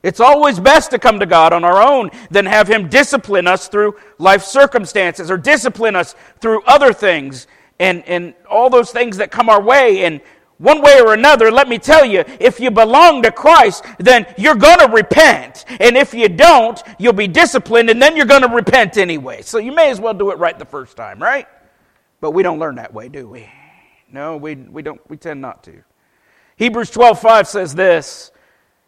It's 0.02 0.20
always 0.20 0.58
best 0.58 0.90
to 0.90 0.98
come 0.98 1.20
to 1.20 1.26
God 1.26 1.52
on 1.52 1.64
our 1.64 1.80
own 1.80 2.10
than 2.30 2.46
have 2.46 2.68
Him 2.68 2.88
discipline 2.88 3.46
us 3.46 3.68
through 3.68 3.96
life 4.18 4.42
circumstances 4.42 5.30
or 5.30 5.36
discipline 5.36 5.94
us 5.94 6.14
through 6.40 6.62
other 6.62 6.92
things 6.92 7.46
and, 7.78 8.02
and 8.08 8.34
all 8.50 8.68
those 8.68 8.90
things 8.90 9.16
that 9.18 9.30
come 9.30 9.48
our 9.48 9.62
way. 9.62 10.04
And 10.04 10.20
one 10.58 10.80
way 10.80 11.00
or 11.00 11.14
another, 11.14 11.50
let 11.50 11.68
me 11.68 11.78
tell 11.78 12.04
you, 12.04 12.24
if 12.40 12.60
you 12.60 12.70
belong 12.70 13.22
to 13.22 13.32
Christ, 13.32 13.84
then 13.98 14.26
you're 14.36 14.54
going 14.54 14.78
to 14.78 14.88
repent. 14.88 15.64
And 15.80 15.96
if 15.96 16.14
you 16.14 16.28
don't, 16.28 16.82
you'll 16.98 17.12
be 17.12 17.28
disciplined 17.28 17.90
and 17.90 18.02
then 18.02 18.16
you're 18.16 18.26
going 18.26 18.42
to 18.42 18.48
repent 18.48 18.96
anyway. 18.96 19.42
So 19.42 19.58
you 19.58 19.72
may 19.72 19.90
as 19.90 20.00
well 20.00 20.14
do 20.14 20.30
it 20.30 20.38
right 20.38 20.58
the 20.58 20.64
first 20.64 20.96
time, 20.96 21.22
right? 21.22 21.46
But 22.20 22.32
we 22.32 22.42
don't 22.42 22.58
learn 22.58 22.76
that 22.76 22.92
way, 22.92 23.08
do 23.08 23.28
we? 23.28 23.48
No, 24.10 24.36
we, 24.36 24.56
we 24.56 24.82
don't 24.82 25.00
we 25.08 25.16
tend 25.16 25.40
not 25.40 25.64
to. 25.64 25.82
Hebrews 26.56 26.90
12:5 26.90 27.46
says 27.46 27.74
this, 27.74 28.31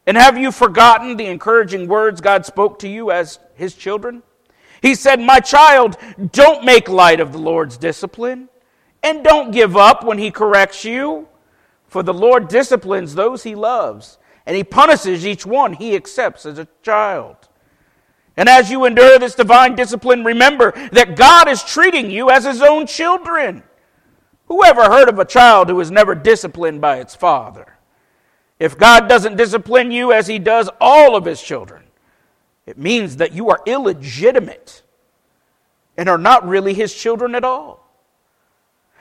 "And 0.06 0.16
have 0.16 0.36
you 0.36 0.52
forgotten 0.52 1.16
the 1.16 1.26
encouraging 1.26 1.88
words 1.88 2.20
God 2.20 2.44
spoke 2.44 2.78
to 2.80 2.88
you 2.88 3.10
as 3.10 3.38
his 3.54 3.74
children? 3.74 4.22
He 4.82 4.94
said, 4.94 5.20
"My 5.20 5.40
child, 5.40 5.96
don't 6.32 6.64
make 6.64 6.88
light 6.88 7.20
of 7.20 7.32
the 7.32 7.38
Lord's 7.38 7.78
discipline, 7.78 8.48
and 9.02 9.24
don't 9.24 9.50
give 9.50 9.76
up 9.76 10.04
when 10.04 10.18
he 10.18 10.30
corrects 10.30 10.84
you." 10.84 11.28
For 11.86 12.02
the 12.02 12.12
Lord 12.12 12.48
disciplines 12.48 13.14
those 13.14 13.44
he 13.44 13.54
loves, 13.54 14.18
and 14.44 14.56
he 14.56 14.64
punishes 14.64 15.26
each 15.26 15.46
one 15.46 15.74
he 15.74 15.94
accepts 15.94 16.44
as 16.44 16.58
a 16.58 16.68
child. 16.82 17.36
And 18.36 18.48
as 18.48 18.70
you 18.70 18.84
endure 18.84 19.18
this 19.18 19.36
divine 19.36 19.76
discipline, 19.76 20.24
remember 20.24 20.72
that 20.90 21.16
God 21.16 21.48
is 21.48 21.62
treating 21.62 22.10
you 22.10 22.30
as 22.30 22.44
his 22.44 22.60
own 22.60 22.86
children. 22.86 23.62
Who 24.46 24.64
ever 24.64 24.84
heard 24.84 25.08
of 25.08 25.18
a 25.18 25.24
child 25.24 25.68
who 25.68 25.76
was 25.76 25.90
never 25.90 26.14
disciplined 26.14 26.80
by 26.80 26.96
its 26.96 27.14
father? 27.14 27.73
If 28.58 28.78
God 28.78 29.08
doesn't 29.08 29.36
discipline 29.36 29.90
you 29.90 30.12
as 30.12 30.26
he 30.26 30.38
does 30.38 30.70
all 30.80 31.16
of 31.16 31.24
his 31.24 31.42
children, 31.42 31.82
it 32.66 32.78
means 32.78 33.16
that 33.16 33.32
you 33.32 33.50
are 33.50 33.60
illegitimate 33.66 34.82
and 35.96 36.08
are 36.08 36.18
not 36.18 36.46
really 36.46 36.74
his 36.74 36.94
children 36.94 37.34
at 37.34 37.44
all. 37.44 37.80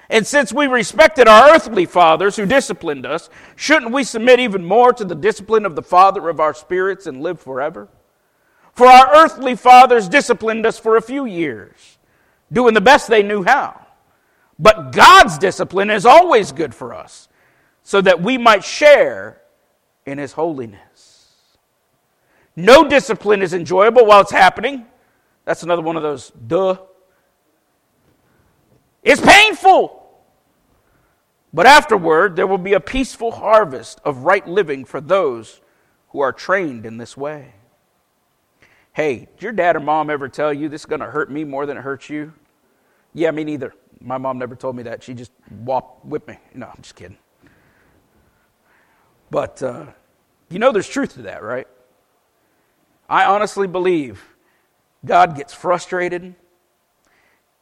And 0.09 0.27
since 0.27 0.51
we 0.51 0.67
respected 0.67 1.27
our 1.27 1.55
earthly 1.55 1.85
fathers 1.85 2.35
who 2.35 2.45
disciplined 2.45 3.05
us, 3.05 3.29
shouldn't 3.55 3.93
we 3.93 4.03
submit 4.03 4.39
even 4.39 4.65
more 4.65 4.91
to 4.93 5.05
the 5.05 5.15
discipline 5.15 5.65
of 5.65 5.75
the 5.75 5.81
Father 5.81 6.29
of 6.29 6.39
our 6.39 6.53
spirits 6.53 7.07
and 7.07 7.21
live 7.21 7.39
forever? 7.39 7.87
For 8.73 8.87
our 8.87 9.15
earthly 9.15 9.55
fathers 9.55 10.09
disciplined 10.09 10.65
us 10.65 10.77
for 10.77 10.97
a 10.97 11.01
few 11.01 11.25
years, 11.25 11.97
doing 12.51 12.73
the 12.73 12.81
best 12.81 13.07
they 13.07 13.23
knew 13.23 13.43
how. 13.43 13.79
But 14.59 14.91
God's 14.91 15.37
discipline 15.37 15.89
is 15.89 16.05
always 16.05 16.51
good 16.51 16.75
for 16.75 16.93
us, 16.93 17.29
so 17.83 18.01
that 18.01 18.21
we 18.21 18.37
might 18.37 18.63
share 18.63 19.41
in 20.05 20.17
His 20.17 20.33
holiness. 20.33 21.31
No 22.55 22.87
discipline 22.87 23.41
is 23.41 23.53
enjoyable 23.53 24.05
while 24.05 24.21
it's 24.21 24.31
happening. 24.31 24.85
That's 25.45 25.63
another 25.63 25.81
one 25.81 25.97
of 25.97 26.03
those 26.03 26.31
duh 26.47 26.77
it's 29.03 29.21
painful. 29.21 29.99
But 31.53 31.67
afterward, 31.67 32.35
there 32.35 32.47
will 32.47 32.57
be 32.57 32.73
a 32.73 32.79
peaceful 32.79 33.31
harvest 33.31 33.99
of 34.03 34.19
right 34.19 34.47
living 34.47 34.85
for 34.85 35.01
those 35.01 35.61
who 36.09 36.21
are 36.21 36.31
trained 36.31 36.85
in 36.85 36.97
this 36.97 37.15
way. 37.15 37.53
Hey, 38.93 39.27
did 39.35 39.43
your 39.43 39.51
dad 39.51 39.75
or 39.75 39.79
mom 39.79 40.09
ever 40.09 40.29
tell 40.29 40.53
you 40.53 40.69
this 40.69 40.81
is 40.81 40.85
going 40.85 41.01
to 41.01 41.07
hurt 41.07 41.29
me 41.29 41.43
more 41.43 41.65
than 41.65 41.77
it 41.77 41.81
hurts 41.81 42.09
you? 42.09 42.33
Yeah, 43.13 43.31
me 43.31 43.43
neither. 43.43 43.73
My 43.99 44.17
mom 44.17 44.37
never 44.39 44.55
told 44.55 44.75
me 44.75 44.83
that. 44.83 45.03
She 45.03 45.13
just 45.13 45.31
walked 45.63 46.05
with 46.05 46.27
me. 46.27 46.37
No, 46.55 46.67
I'm 46.67 46.81
just 46.81 46.95
kidding. 46.95 47.17
But 49.33 49.63
uh, 49.63 49.87
you 50.49 50.59
know 50.59 50.71
there's 50.71 50.87
truth 50.87 51.15
to 51.15 51.23
that, 51.23 51.41
right? 51.41 51.67
I 53.09 53.25
honestly 53.25 53.65
believe 53.65 54.23
God 55.03 55.35
gets 55.35 55.51
frustrated, 55.51 56.35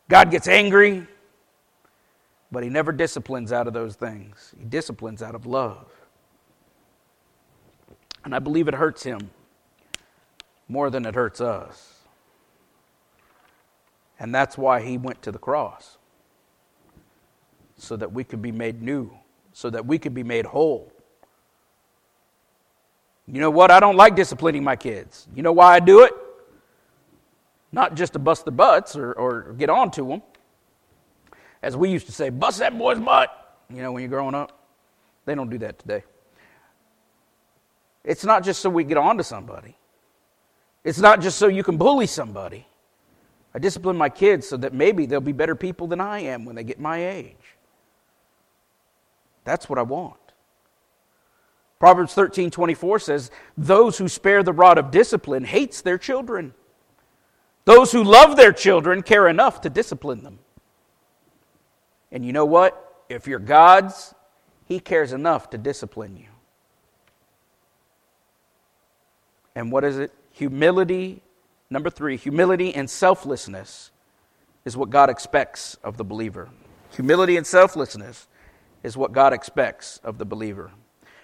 God 0.10 0.32
gets 0.32 0.50
angry, 0.50 1.08
but 2.52 2.64
he 2.64 2.70
never 2.70 2.92
disciplines 2.92 3.54
out 3.54 3.68
of 3.68 3.74
those 3.74 3.96
things. 3.96 4.54
He 4.60 4.66
disciplines 4.66 5.24
out 5.24 5.34
of 5.34 5.46
love. 5.46 5.90
And 8.26 8.36
I 8.36 8.40
believe 8.40 8.68
it 8.68 8.74
hurts 8.74 9.04
him 9.04 9.30
more 10.68 10.90
than 10.90 11.06
it 11.06 11.16
hurts 11.16 11.40
us. 11.40 12.02
And 14.20 14.36
that's 14.36 14.58
why 14.58 14.82
he 14.82 14.98
went 14.98 15.22
to 15.22 15.32
the 15.32 15.40
cross. 15.40 15.98
So 17.78 17.96
that 17.96 18.12
we 18.12 18.26
could 18.26 18.42
be 18.42 18.52
made 18.52 18.82
new, 18.82 19.18
so 19.54 19.70
that 19.70 19.86
we 19.86 19.98
could 19.98 20.14
be 20.14 20.24
made 20.24 20.48
whole. 20.48 20.92
You 23.32 23.40
know 23.40 23.50
what? 23.50 23.72
I 23.72 23.80
don't 23.80 23.96
like 23.96 24.16
disciplining 24.16 24.64
my 24.64 24.76
kids. 24.76 25.28
You 25.34 25.42
know 25.42 25.54
why 25.54 25.74
I 25.74 25.80
do 25.80 26.04
it? 26.04 26.14
Not 27.72 27.96
just 27.96 28.14
to 28.14 28.20
bust 28.20 28.44
their 28.44 28.52
butts 28.52 28.98
or, 28.98 29.14
or 29.14 29.54
get 29.58 29.70
on 29.70 29.90
to 29.92 30.06
them 30.06 30.22
as 31.64 31.78
we 31.78 31.90
used 31.90 32.08
to 32.08 32.12
say, 32.12 32.30
bust 32.30 32.60
that 32.60 32.78
boy's 32.78 33.00
butt, 33.00 33.56
you 33.70 33.82
know, 33.82 33.92
when 33.92 34.02
you're 34.02 34.10
growing 34.10 34.36
up. 34.36 34.58
They 35.26 35.36
don't 35.36 35.50
do 35.50 35.60
that 35.60 35.80
today. 35.80 36.04
It's 38.04 38.26
not 38.26 38.44
just 38.44 38.62
so 38.62 38.70
we 38.70 38.84
get 38.84 38.98
on 38.98 39.18
to 39.18 39.24
somebody, 39.24 39.78
it's 40.84 41.00
not 41.00 41.22
just 41.22 41.38
so 41.38 41.48
you 41.48 41.64
can 41.64 41.78
bully 41.78 42.08
somebody. 42.08 42.68
I 43.54 43.60
discipline 43.60 43.98
my 43.98 44.08
kids 44.08 44.48
so 44.48 44.56
that 44.58 44.74
maybe 44.74 45.06
they'll 45.06 45.20
be 45.20 45.34
better 45.34 45.56
people 45.56 45.86
than 45.86 46.00
I 46.00 46.20
am 46.20 46.46
when 46.46 46.56
they 46.56 46.64
get 46.64 46.80
my 46.80 47.06
age. 47.06 47.36
That's 49.44 49.68
what 49.68 49.78
I 49.78 49.82
want. 49.82 50.21
Proverbs 51.82 52.14
13 52.14 52.52
24 52.52 53.00
says, 53.00 53.32
Those 53.58 53.98
who 53.98 54.08
spare 54.08 54.44
the 54.44 54.54
rod 54.54 54.78
of 54.78 54.92
discipline 54.92 55.44
hates 55.44 55.82
their 55.82 55.98
children. 55.98 56.54
Those 57.66 57.92
who 57.92 58.04
love 58.04 58.36
their 58.36 58.54
children 58.54 59.02
care 59.02 59.28
enough 59.28 59.62
to 59.62 59.70
discipline 59.72 60.22
them. 60.22 60.38
And 62.12 62.24
you 62.24 62.34
know 62.34 62.46
what? 62.46 63.04
If 63.10 63.26
you're 63.26 63.40
God's, 63.40 64.14
He 64.66 64.80
cares 64.80 65.12
enough 65.12 65.50
to 65.50 65.58
discipline 65.58 66.18
you. 66.18 66.28
And 69.56 69.72
what 69.72 69.84
is 69.84 69.98
it? 69.98 70.14
Humility. 70.34 71.24
Number 71.72 71.90
three, 71.90 72.16
humility 72.16 72.76
and 72.76 72.88
selflessness 72.88 73.90
is 74.66 74.78
what 74.78 74.92
God 74.92 75.10
expects 75.10 75.80
of 75.84 75.98
the 75.98 76.04
believer. 76.04 76.52
Humility 76.92 77.38
and 77.38 77.48
selflessness 77.48 78.28
is 78.84 78.96
what 78.96 79.14
God 79.14 79.34
expects 79.34 80.00
of 80.04 80.20
the 80.20 80.26
believer. 80.26 80.70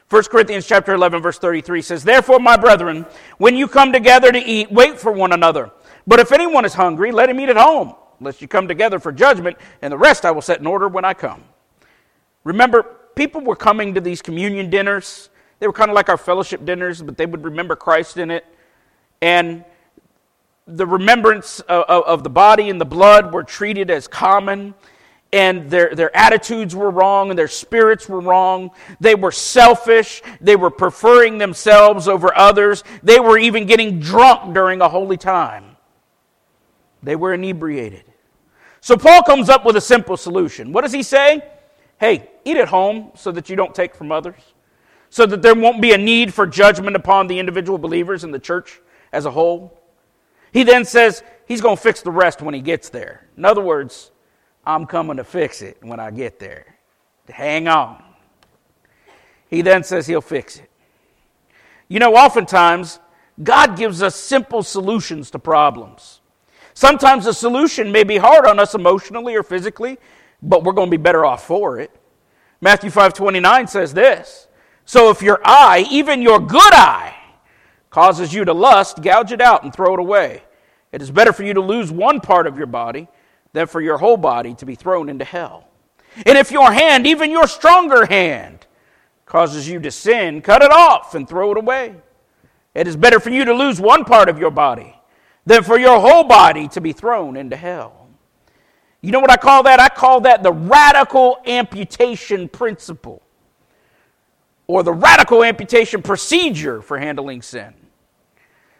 1 0.09 0.23
Corinthians 0.25 0.65
chapter 0.65 0.93
11 0.93 1.21
verse 1.21 1.37
33 1.37 1.81
says, 1.81 2.03
"Therefore, 2.03 2.39
my 2.39 2.55
brethren, 2.55 3.05
when 3.37 3.55
you 3.55 3.67
come 3.67 3.91
together 3.91 4.31
to 4.31 4.39
eat, 4.39 4.71
wait 4.71 4.99
for 4.99 5.11
one 5.11 5.33
another. 5.33 5.71
But 6.05 6.19
if 6.19 6.31
anyone 6.31 6.63
is 6.63 6.73
hungry, 6.73 7.11
let 7.11 7.29
him 7.29 7.39
eat 7.39 7.49
at 7.49 7.57
home, 7.57 7.93
lest 8.21 8.41
you 8.41 8.47
come 8.47 8.67
together 8.67 8.99
for 8.99 9.11
judgment, 9.11 9.57
and 9.81 9.91
the 9.91 9.97
rest 9.97 10.25
I 10.25 10.31
will 10.31 10.41
set 10.41 10.59
in 10.59 10.67
order 10.67 10.87
when 10.87 11.03
I 11.03 11.13
come. 11.13 11.43
Remember, 12.45 12.83
people 13.15 13.41
were 13.41 13.57
coming 13.57 13.93
to 13.95 14.01
these 14.01 14.21
communion 14.21 14.69
dinners. 14.69 15.29
They 15.59 15.67
were 15.67 15.73
kind 15.73 15.91
of 15.91 15.95
like 15.95 16.07
our 16.07 16.17
fellowship 16.17 16.63
dinners, 16.63 17.01
but 17.01 17.17
they 17.17 17.25
would 17.25 17.43
remember 17.43 17.75
Christ 17.75 18.15
in 18.15 18.31
it. 18.31 18.45
And 19.21 19.65
the 20.65 20.85
remembrance 20.85 21.59
of, 21.61 21.83
of, 21.89 22.23
the 22.23 22.29
body 22.29 22.69
and 22.69 22.79
the 22.79 22.85
blood 22.85 23.33
were 23.33 23.43
treated 23.43 23.89
as 23.89 24.07
common, 24.07 24.75
and 25.33 25.69
their, 25.69 25.93
their 25.93 26.15
attitudes 26.15 26.75
were 26.75 26.89
wrong, 26.89 27.29
and 27.29 27.37
their 27.37 27.47
spirits 27.47 28.07
were 28.07 28.21
wrong. 28.21 28.71
They 28.99 29.15
were 29.15 29.31
selfish. 29.31 30.21
They 30.39 30.55
were 30.55 30.69
preferring 30.69 31.37
themselves 31.37 32.07
over 32.07 32.35
others. 32.35 32.83
They 33.03 33.19
were 33.19 33.37
even 33.37 33.65
getting 33.65 33.99
drunk 33.99 34.53
during 34.53 34.81
a 34.81 34.87
holy 34.87 35.17
time. 35.17 35.75
They 37.03 37.15
were 37.15 37.33
inebriated. 37.33 38.05
So 38.79 38.95
Paul 38.95 39.21
comes 39.23 39.49
up 39.49 39.65
with 39.65 39.75
a 39.75 39.81
simple 39.81 40.15
solution. 40.15 40.71
What 40.71 40.81
does 40.81 40.93
he 40.93 41.03
say? 41.03 41.43
Hey, 41.99 42.29
eat 42.45 42.57
at 42.57 42.69
home 42.69 43.11
so 43.15 43.31
that 43.31 43.49
you 43.49 43.55
don't 43.55 43.75
take 43.75 43.95
from 43.95 44.11
others, 44.11 44.39
so 45.09 45.25
that 45.25 45.41
there 45.41 45.55
won't 45.55 45.81
be 45.81 45.91
a 45.91 45.97
need 45.97 46.33
for 46.33 46.47
judgment 46.47 46.95
upon 46.95 47.27
the 47.27 47.39
individual 47.39 47.77
believers 47.77 48.23
in 48.23 48.31
the 48.31 48.39
church 48.39 48.79
as 49.11 49.25
a 49.25 49.31
whole. 49.31 49.81
He 50.53 50.63
then 50.63 50.85
says 50.85 51.23
he's 51.47 51.59
going 51.59 51.75
to 51.75 51.81
fix 51.81 52.01
the 52.01 52.11
rest 52.11 52.41
when 52.41 52.53
he 52.53 52.61
gets 52.61 52.89
there. 52.89 53.27
In 53.35 53.45
other 53.45 53.61
words, 53.61 54.11
I'm 54.67 54.85
coming 54.85 55.15
to 55.15 55.23
fix 55.23 55.61
it 55.61 55.77
when 55.81 56.01
I 56.01 56.11
get 56.11 56.39
there. 56.39 56.75
Hang 57.29 57.69
on. 57.69 58.03
He 59.49 59.61
then 59.61 59.81
says 59.81 60.05
he'll 60.07 60.19
fix 60.19 60.57
it. 60.57 60.69
You 61.87 61.99
know, 61.99 62.15
oftentimes, 62.15 62.99
God 63.41 63.77
gives 63.77 64.03
us 64.03 64.13
simple 64.13 64.61
solutions 64.61 65.31
to 65.31 65.39
problems. 65.39 66.19
Sometimes 66.73 67.23
the 67.23 67.33
solution 67.33 67.93
may 67.93 68.03
be 68.03 68.17
hard 68.17 68.45
on 68.45 68.59
us 68.59 68.75
emotionally 68.75 69.35
or 69.35 69.41
physically, 69.41 69.97
but 70.41 70.65
we're 70.65 70.73
going 70.73 70.91
to 70.91 70.97
be 70.97 71.01
better 71.01 71.25
off 71.25 71.47
for 71.47 71.79
it. 71.79 71.89
Matthew 72.59 72.89
5:29 72.89 73.67
says 73.67 73.93
this, 73.93 74.47
"So 74.83 75.09
if 75.09 75.21
your 75.21 75.39
eye, 75.45 75.87
even 75.89 76.21
your 76.21 76.39
good 76.39 76.73
eye, 76.73 77.15
causes 77.89 78.33
you 78.33 78.43
to 78.43 78.53
lust, 78.53 79.01
gouge 79.01 79.31
it 79.31 79.39
out 79.39 79.63
and 79.63 79.73
throw 79.73 79.93
it 79.93 79.99
away. 79.99 80.43
It 80.91 81.01
is 81.01 81.09
better 81.09 81.31
for 81.31 81.43
you 81.43 81.53
to 81.53 81.61
lose 81.61 81.89
one 81.89 82.19
part 82.19 82.47
of 82.47 82.57
your 82.57 82.67
body 82.67 83.07
than 83.57 83.67
for 83.67 83.81
your 83.81 83.97
whole 83.97 84.17
body 84.17 84.53
to 84.53 84.65
be 84.67 84.75
thrown 84.75 85.09
into 85.09 85.25
hell. 85.25 85.67
And 86.27 86.37
if 86.37 86.51
your 86.51 86.71
hand, 86.71 87.07
even 87.07 87.31
your 87.31 87.47
stronger 87.47 88.05
hand, 88.05 88.67
causes 89.25 89.67
you 89.67 89.79
to 89.79 89.91
sin, 89.91 90.41
cut 90.41 90.61
it 90.61 90.71
off 90.71 91.15
and 91.15 91.27
throw 91.27 91.51
it 91.51 91.57
away. 91.57 91.95
It 92.75 92.87
is 92.87 92.95
better 92.95 93.19
for 93.19 93.31
you 93.31 93.45
to 93.45 93.53
lose 93.53 93.81
one 93.81 94.05
part 94.05 94.29
of 94.29 94.37
your 94.37 94.51
body 94.51 94.95
than 95.45 95.63
for 95.63 95.79
your 95.79 95.99
whole 95.99 96.23
body 96.23 96.67
to 96.69 96.81
be 96.81 96.93
thrown 96.93 97.35
into 97.35 97.55
hell. 97.55 98.07
You 99.01 99.11
know 99.11 99.19
what 99.19 99.31
I 99.31 99.37
call 99.37 99.63
that? 99.63 99.79
I 99.79 99.89
call 99.89 100.21
that 100.21 100.43
the 100.43 100.53
radical 100.53 101.39
amputation 101.47 102.49
principle. 102.49 103.23
or 104.67 104.83
the 104.83 104.93
radical 104.93 105.43
amputation 105.43 106.01
procedure 106.01 106.81
for 106.81 106.97
handling 106.99 107.41
sin. 107.41 107.73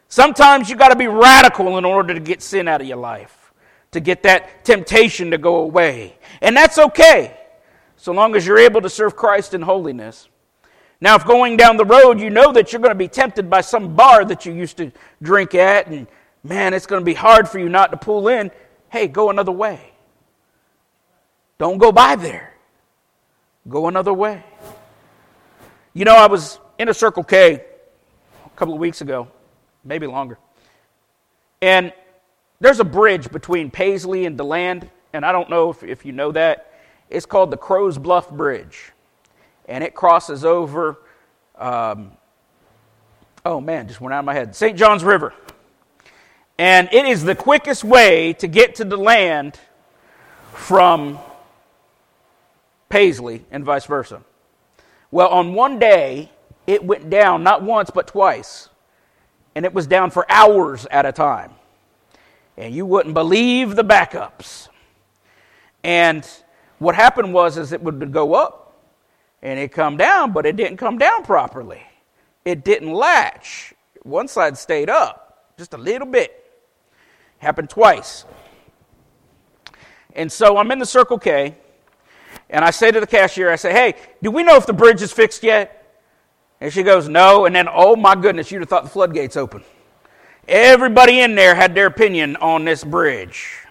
Sometimes 0.09 0.69
you 0.69 0.75
got 0.75 0.89
to 0.89 0.95
be 0.95 1.07
radical 1.07 1.77
in 1.77 1.85
order 1.85 2.13
to 2.13 2.19
get 2.19 2.41
sin 2.41 2.67
out 2.67 2.81
of 2.81 2.87
your 2.87 2.97
life, 2.97 3.36
to 3.97 4.01
get 4.01 4.23
that 4.23 4.63
temptation 4.63 5.31
to 5.31 5.37
go 5.37 5.57
away. 5.57 6.15
And 6.41 6.55
that's 6.55 6.77
okay, 6.77 7.35
so 7.95 8.11
long 8.13 8.35
as 8.35 8.45
you're 8.45 8.59
able 8.59 8.81
to 8.81 8.89
serve 8.89 9.15
Christ 9.15 9.53
in 9.53 9.63
holiness. 9.63 10.29
Now, 11.01 11.15
if 11.15 11.25
going 11.25 11.57
down 11.57 11.77
the 11.77 11.85
road, 11.85 12.19
you 12.19 12.29
know 12.29 12.51
that 12.53 12.71
you're 12.71 12.81
going 12.81 12.93
to 12.93 12.95
be 12.95 13.07
tempted 13.07 13.49
by 13.49 13.61
some 13.61 13.95
bar 13.95 14.23
that 14.25 14.45
you 14.45 14.53
used 14.53 14.77
to 14.77 14.91
drink 15.21 15.53
at, 15.55 15.87
and 15.87 16.07
man, 16.43 16.73
it's 16.73 16.85
going 16.85 17.01
to 17.01 17.05
be 17.05 17.13
hard 17.13 17.49
for 17.49 17.59
you 17.59 17.69
not 17.69 17.91
to 17.91 17.97
pull 17.97 18.27
in, 18.27 18.51
hey, 18.89 19.07
go 19.07 19.29
another 19.29 19.51
way. 19.51 19.93
Don't 21.57 21.77
go 21.77 21.91
by 21.91 22.15
there. 22.15 22.53
Go 23.67 23.87
another 23.87 24.13
way. 24.13 24.43
You 25.93 26.05
know, 26.05 26.15
I 26.15 26.27
was 26.27 26.59
in 26.77 26.89
a 26.89 26.93
Circle 26.93 27.23
K 27.23 27.65
a 28.45 28.49
couple 28.55 28.73
of 28.73 28.79
weeks 28.79 29.01
ago, 29.01 29.27
maybe 29.83 30.05
longer. 30.07 30.37
And 31.61 31.91
there's 32.59 32.79
a 32.79 32.85
bridge 32.85 33.31
between 33.31 33.69
Paisley 33.69 34.25
and 34.25 34.37
DeLand, 34.37 34.89
and 35.13 35.25
I 35.25 35.31
don't 35.31 35.49
know 35.49 35.69
if, 35.69 35.83
if 35.83 36.05
you 36.05 36.11
know 36.11 36.31
that. 36.31 36.73
It's 37.09 37.25
called 37.25 37.51
the 37.51 37.57
Crows 37.57 37.97
Bluff 37.97 38.29
Bridge. 38.29 38.91
And 39.65 39.83
it 39.83 39.93
crosses 39.93 40.43
over, 40.43 40.97
um, 41.55 42.11
oh 43.45 43.61
man, 43.61 43.87
just 43.87 44.01
went 44.01 44.13
out 44.13 44.19
of 44.19 44.25
my 44.25 44.33
head, 44.33 44.55
St. 44.55 44.77
John's 44.77 45.03
River. 45.03 45.33
And 46.57 46.89
it 46.91 47.05
is 47.05 47.23
the 47.23 47.35
quickest 47.35 47.83
way 47.83 48.33
to 48.33 48.47
get 48.47 48.75
to 48.75 48.85
DeLand 48.85 49.59
from 50.53 51.19
Paisley 52.89 53.45
and 53.51 53.63
vice 53.63 53.85
versa. 53.85 54.23
Well, 55.11 55.29
on 55.29 55.53
one 55.53 55.77
day, 55.77 56.31
it 56.65 56.83
went 56.83 57.09
down 57.09 57.43
not 57.43 57.61
once 57.61 57.89
but 57.89 58.07
twice. 58.07 58.69
And 59.55 59.65
it 59.65 59.73
was 59.73 59.87
down 59.87 60.11
for 60.11 60.25
hours 60.29 60.85
at 60.91 61.05
a 61.05 61.11
time. 61.11 61.51
And 62.57 62.73
you 62.73 62.85
wouldn't 62.85 63.13
believe 63.13 63.75
the 63.75 63.83
backups. 63.83 64.67
And 65.83 66.27
what 66.79 66.95
happened 66.95 67.33
was 67.33 67.57
is 67.57 67.71
it 67.71 67.81
would 67.81 68.11
go 68.11 68.33
up 68.33 68.75
and 69.41 69.59
it 69.59 69.71
come 69.71 69.97
down, 69.97 70.31
but 70.31 70.45
it 70.45 70.55
didn't 70.55 70.77
come 70.77 70.97
down 70.97 71.23
properly. 71.23 71.81
It 72.43 72.63
didn't 72.63 72.91
latch. 72.91 73.73
One 74.03 74.27
side 74.27 74.57
stayed 74.57 74.89
up 74.89 75.53
just 75.57 75.73
a 75.73 75.77
little 75.77 76.07
bit. 76.07 76.43
Happened 77.37 77.69
twice. 77.69 78.25
And 80.15 80.31
so 80.31 80.57
I'm 80.57 80.71
in 80.71 80.79
the 80.79 80.85
Circle 80.85 81.19
K 81.19 81.55
and 82.49 82.63
I 82.63 82.71
say 82.71 82.91
to 82.91 82.99
the 82.99 83.07
cashier, 83.07 83.51
I 83.51 83.55
say, 83.55 83.71
hey, 83.71 83.95
do 84.23 84.31
we 84.31 84.43
know 84.43 84.55
if 84.55 84.65
the 84.65 84.73
bridge 84.73 85.01
is 85.01 85.11
fixed 85.11 85.43
yet? 85.43 85.73
And 86.61 86.71
she 86.71 86.81
goes, 86.81 87.07
no. 87.07 87.45
And 87.45 87.55
then, 87.55 87.67
oh 87.71 87.95
my 87.95 88.15
goodness, 88.15 88.51
you'd 88.51 88.61
have 88.61 88.69
thought 88.69 88.83
the 88.83 88.89
floodgates 88.89 89.37
open. 89.37 89.63
Everybody 90.47 91.19
in 91.19 91.35
there 91.35 91.55
had 91.55 91.75
their 91.75 91.87
opinion 91.87 92.37
on 92.37 92.63
this 92.63 92.83
bridge. 92.83 93.67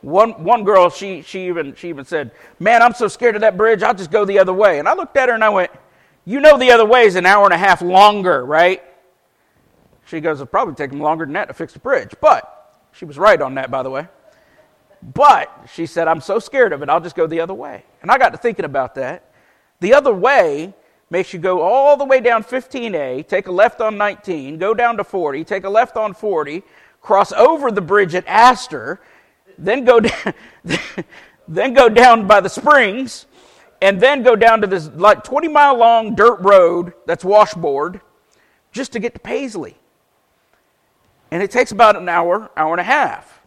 One, 0.00 0.44
one 0.44 0.64
girl, 0.64 0.88
she, 0.90 1.22
she, 1.22 1.46
even, 1.46 1.74
she 1.74 1.88
even 1.90 2.04
said, 2.04 2.32
Man, 2.58 2.82
I'm 2.82 2.94
so 2.94 3.06
scared 3.06 3.34
of 3.34 3.42
that 3.42 3.56
bridge, 3.56 3.82
I'll 3.82 3.94
just 3.94 4.10
go 4.10 4.24
the 4.24 4.38
other 4.38 4.52
way. 4.52 4.78
And 4.78 4.88
I 4.88 4.94
looked 4.94 5.16
at 5.16 5.28
her 5.28 5.34
and 5.34 5.44
I 5.44 5.50
went, 5.50 5.70
You 6.24 6.40
know 6.40 6.58
the 6.58 6.72
other 6.72 6.86
way 6.86 7.04
is 7.04 7.16
an 7.16 7.26
hour 7.26 7.44
and 7.44 7.52
a 7.52 7.58
half 7.58 7.82
longer, 7.82 8.44
right? 8.44 8.82
She 10.06 10.20
goes, 10.20 10.38
It'll 10.38 10.46
probably 10.46 10.74
take 10.74 10.90
them 10.90 11.00
longer 11.00 11.26
than 11.26 11.34
that 11.34 11.48
to 11.48 11.54
fix 11.54 11.74
the 11.74 11.78
bridge. 11.78 12.14
But 12.20 12.80
she 12.92 13.04
was 13.04 13.18
right 13.18 13.40
on 13.40 13.54
that, 13.54 13.70
by 13.70 13.82
the 13.82 13.90
way. 13.90 14.08
But 15.02 15.66
she 15.72 15.86
said, 15.86 16.08
I'm 16.08 16.20
so 16.20 16.38
scared 16.38 16.72
of 16.72 16.82
it, 16.82 16.88
I'll 16.88 17.00
just 17.00 17.16
go 17.16 17.26
the 17.26 17.40
other 17.40 17.54
way. 17.54 17.84
And 18.02 18.10
I 18.10 18.18
got 18.18 18.30
to 18.30 18.38
thinking 18.38 18.64
about 18.64 18.94
that. 18.96 19.30
The 19.80 19.94
other 19.94 20.12
way 20.12 20.74
makes 21.10 21.32
you 21.32 21.38
go 21.38 21.60
all 21.60 21.96
the 21.96 22.04
way 22.04 22.20
down 22.20 22.42
15A, 22.42 23.26
take 23.26 23.48
a 23.48 23.52
left 23.52 23.80
on 23.80 23.98
19, 23.98 24.58
go 24.58 24.72
down 24.72 24.96
to 24.96 25.04
40, 25.04 25.44
take 25.44 25.64
a 25.64 25.68
left 25.68 25.96
on 25.96 26.14
40, 26.14 26.62
cross 27.00 27.32
over 27.32 27.70
the 27.70 27.80
bridge 27.80 28.14
at 28.14 28.26
Astor, 28.26 29.00
then 29.58 29.84
go 29.84 30.00
down, 30.00 30.34
then 31.48 31.74
go 31.74 31.88
down 31.88 32.26
by 32.26 32.40
the 32.40 32.48
springs, 32.48 33.26
and 33.82 34.00
then 34.00 34.22
go 34.22 34.36
down 34.36 34.60
to 34.60 34.66
this 34.66 34.88
like 34.94 35.24
20 35.24 35.48
mile 35.48 35.76
long 35.76 36.14
dirt 36.14 36.40
road 36.40 36.92
that's 37.06 37.24
washboard 37.24 38.00
just 38.72 38.92
to 38.92 39.00
get 39.00 39.14
to 39.14 39.20
Paisley. 39.20 39.76
And 41.32 41.42
it 41.42 41.50
takes 41.50 41.72
about 41.72 41.96
an 41.96 42.08
hour, 42.08 42.50
hour 42.56 42.72
and 42.72 42.80
a 42.80 42.84
half 42.84 43.40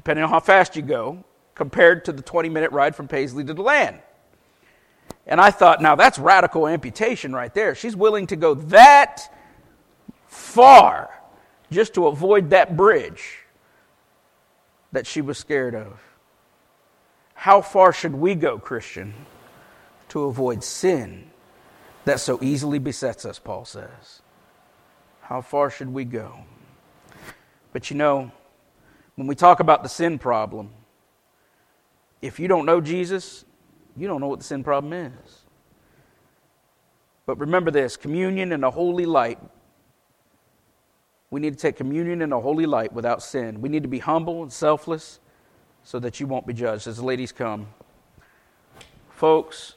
depending 0.00 0.24
on 0.24 0.30
how 0.30 0.40
fast 0.40 0.76
you 0.76 0.80
go, 0.80 1.22
compared 1.54 2.06
to 2.06 2.10
the 2.10 2.22
20 2.22 2.48
minute 2.48 2.72
ride 2.72 2.96
from 2.96 3.06
Paisley 3.06 3.44
to 3.44 3.52
DeLand. 3.52 3.98
And 5.26 5.40
I 5.40 5.50
thought, 5.50 5.80
now 5.80 5.94
that's 5.94 6.18
radical 6.18 6.66
amputation 6.66 7.32
right 7.32 7.52
there. 7.52 7.74
She's 7.74 7.94
willing 7.94 8.26
to 8.28 8.36
go 8.36 8.54
that 8.54 9.32
far 10.26 11.10
just 11.70 11.94
to 11.94 12.06
avoid 12.06 12.50
that 12.50 12.76
bridge 12.76 13.38
that 14.92 15.06
she 15.06 15.20
was 15.20 15.38
scared 15.38 15.74
of. 15.74 16.00
How 17.34 17.62
far 17.62 17.92
should 17.92 18.14
we 18.14 18.34
go, 18.34 18.58
Christian, 18.58 19.14
to 20.08 20.24
avoid 20.24 20.64
sin 20.64 21.30
that 22.04 22.20
so 22.20 22.38
easily 22.42 22.78
besets 22.78 23.24
us, 23.24 23.38
Paul 23.38 23.64
says? 23.64 24.22
How 25.22 25.40
far 25.40 25.70
should 25.70 25.92
we 25.92 26.04
go? 26.04 26.44
But 27.72 27.90
you 27.90 27.96
know, 27.96 28.32
when 29.14 29.26
we 29.26 29.34
talk 29.34 29.60
about 29.60 29.82
the 29.82 29.88
sin 29.88 30.18
problem, 30.18 30.70
if 32.20 32.40
you 32.40 32.48
don't 32.48 32.66
know 32.66 32.80
Jesus, 32.80 33.44
you 33.96 34.06
don't 34.06 34.20
know 34.20 34.28
what 34.28 34.38
the 34.38 34.44
sin 34.44 34.64
problem 34.64 34.92
is. 34.92 35.44
But 37.26 37.38
remember 37.38 37.70
this 37.70 37.96
communion 37.96 38.52
in 38.52 38.64
a 38.64 38.70
holy 38.70 39.06
light. 39.06 39.38
We 41.30 41.40
need 41.40 41.52
to 41.54 41.58
take 41.58 41.76
communion 41.76 42.22
in 42.22 42.32
a 42.32 42.40
holy 42.40 42.66
light 42.66 42.92
without 42.92 43.22
sin. 43.22 43.60
We 43.60 43.68
need 43.68 43.82
to 43.82 43.88
be 43.88 44.00
humble 44.00 44.42
and 44.42 44.52
selfless 44.52 45.20
so 45.84 45.98
that 46.00 46.18
you 46.18 46.26
won't 46.26 46.46
be 46.46 46.52
judged 46.52 46.86
as 46.86 46.96
the 46.96 47.04
ladies 47.04 47.32
come. 47.32 47.68
Folks, 49.10 49.76